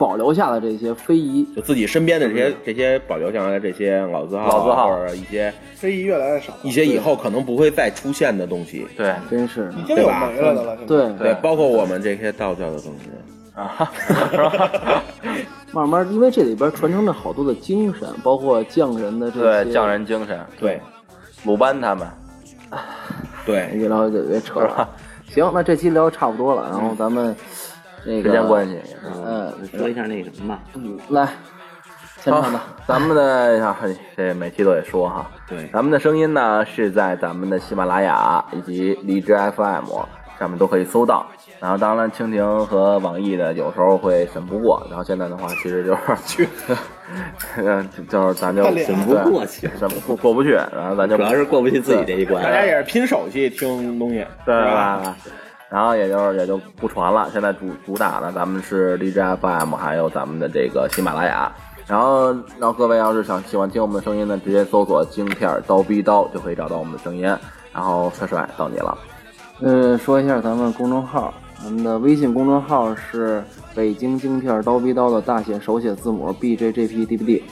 [0.00, 1.46] 保留下的这些非遗。
[1.54, 10.78] 就自己身边的这些这些保留下来的这些老字号啊，老字号或者一些非遗越来越少，一些以后可能不会再出现的东西，对真是已经有没了的了。
[10.86, 13.10] 对对，包括我们这些道教的东西。
[13.52, 13.92] 啊，
[14.30, 15.02] 是吧？
[15.72, 20.80] 慢慢，因为这里边传承着好多的精神，包括匠人的这些对，匠人精神，对
[21.44, 22.08] 鲁班他们，
[23.44, 24.88] 对， 越聊越越扯了。
[25.28, 27.36] 行，那这期聊的差不多了，然后咱们
[28.04, 28.80] 那个时间关系。
[29.24, 30.62] 嗯，说一下那个什么吧，
[31.08, 31.28] 来，
[32.18, 33.76] 现好场的，咱们的呀，
[34.16, 39.90] 这每期都得说哈，对咱们的声音呢是在咱们的喜马拉雅以及荔枝 FM
[40.38, 41.26] 上面都可以搜到。
[41.60, 46.48] 然后当然，蜻蜓和网易的有时候会审不过，然后现在的话其实就是去，
[47.58, 52.42] 嗯，就是咱就审不过去审不过过不去，然后咱就主要是过不去自己这一关。
[52.42, 54.54] 大家也是拼手气听东西，对？
[54.54, 55.14] 吧？
[55.70, 57.30] 然后也就也就不传了。
[57.32, 61.50] 现在主主打的，咱们是荔枝 FM，还有咱们的这个喜马拉雅。
[61.86, 67.22] 然后，然后各位要是想喜欢听我们的声音呢，直接搜索“京片儿刀逼刀”就可以找到我们的声音。
[67.72, 68.98] 然后帅帅到你了，
[69.60, 73.42] 嗯，说一下咱们公众号，咱们的微信公众号是
[73.76, 77.44] 北京京片刀逼刀的大写手写字母 B J J P D B D，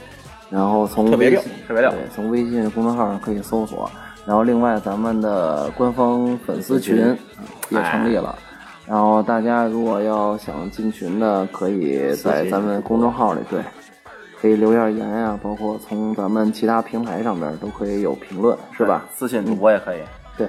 [0.51, 3.89] 然后从特别溜微信特别溜对，从微信公众号上可以搜索。
[4.29, 7.17] 然后另外咱们的官方粉丝群
[7.71, 8.39] 也成立了。
[8.87, 13.63] 然后大家如果要想进群的，可以在咱们公众号里对
[14.39, 19.07] 可以留下言呀、包括从咱们其他平台上面都可以有评论，是吧？
[19.15, 20.01] 私信主播也可以，
[20.37, 20.47] 对，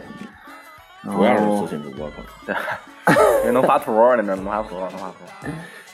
[1.01, 2.25] 然主要是后私信主播可能。
[2.45, 3.15] 对，
[3.47, 5.47] 也能发图，你这能发图，能发图。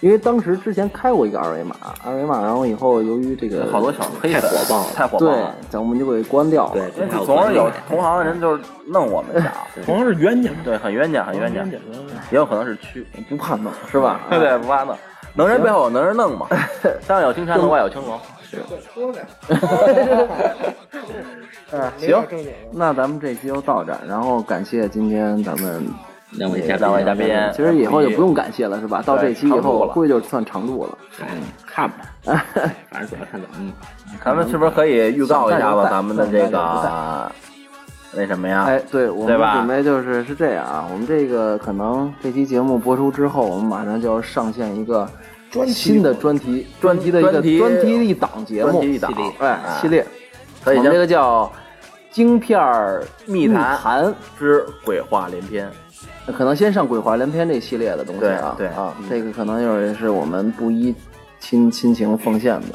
[0.05, 1.75] 因为当时之前开过一个二维码，
[2.05, 6.73] 二维码，然后以后由于这个好多小黑粉太火爆了太火爆对了。，咱们就给关掉了。
[6.73, 9.51] 对，因为这还总是有同行的人就是弄我们一下，
[9.83, 11.63] 同行是冤家，对，很冤家，很冤家，
[12.29, 14.19] 也有可能是区，不怕弄是吧？
[14.29, 14.95] 对对，不怕弄，
[15.33, 16.45] 能人背后有能人弄嘛，
[17.01, 18.19] 上有青山，楼外有青楼。
[18.93, 19.25] 说呗。
[21.71, 22.23] 嗯，行。
[22.71, 25.83] 那咱们这期就到这儿，然后感谢今天咱们
[26.37, 29.01] 两位嘉宾，两位嘉宾其实以后就不用感谢了，是吧？
[29.05, 30.97] 到这期以后，常驻了估计就算常驻了。
[31.21, 31.97] 嗯，看吧，
[32.89, 33.71] 反正主要看咱们。
[34.23, 37.31] 咱们是不是可以预告一下子想干就干咱们的这个
[38.17, 38.63] 那什么呀？
[38.65, 45.07] 哎，对，我们准备就是是这样啊，我们这个可能这期节目播出之后，我们马上就要上线一个
[45.51, 50.05] 专新的专题，专题的一个专题专题的一档节目，系列哎，哎系列，
[50.63, 51.51] 可以我们这个叫
[52.09, 55.69] 京片儿密谈谈，之鬼话连篇。
[56.33, 60.93] 可能先上鬼话连篇这系列的东西啊，对对啊，这个可能就是是我们不依
[61.39, 62.67] 亲亲情奉献的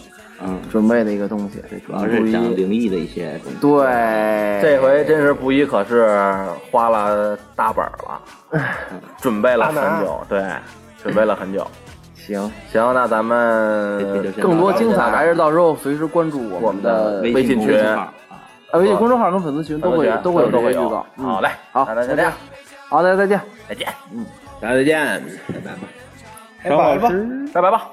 [0.43, 3.59] 嗯，准备的一个东西，主要是讲灵异的一些东西。
[3.61, 6.19] 对，这回真是不一，可是
[6.71, 8.63] 花了大本儿了，
[9.21, 9.75] 准备了很
[10.05, 10.43] 久，对，
[11.03, 11.67] 准备了很久。
[12.15, 18.15] 行，行，那咱们更多精彩还是到时候随时关注我们的微微信群公众号啊。
[18.71, 22.33] 啊微信公众号跟粉丝群都会都会有都会有好嘞，好，那咱就这样，
[22.91, 23.41] 好，大家再见。
[23.68, 24.26] 再见，嗯
[24.61, 25.88] 大家再见，拜拜吧。
[26.64, 27.11] 拜拜吧。
[27.55, 27.91] 拜拜吧，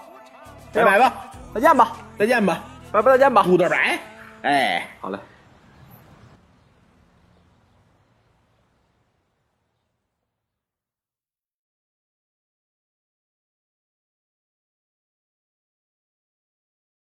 [0.73, 1.13] 拜拜吧，
[1.53, 3.43] 再见吧，再见吧，拜拜再见吧。
[3.43, 3.99] 土豆白，
[4.41, 4.87] 哎。
[4.99, 5.17] 好嘞。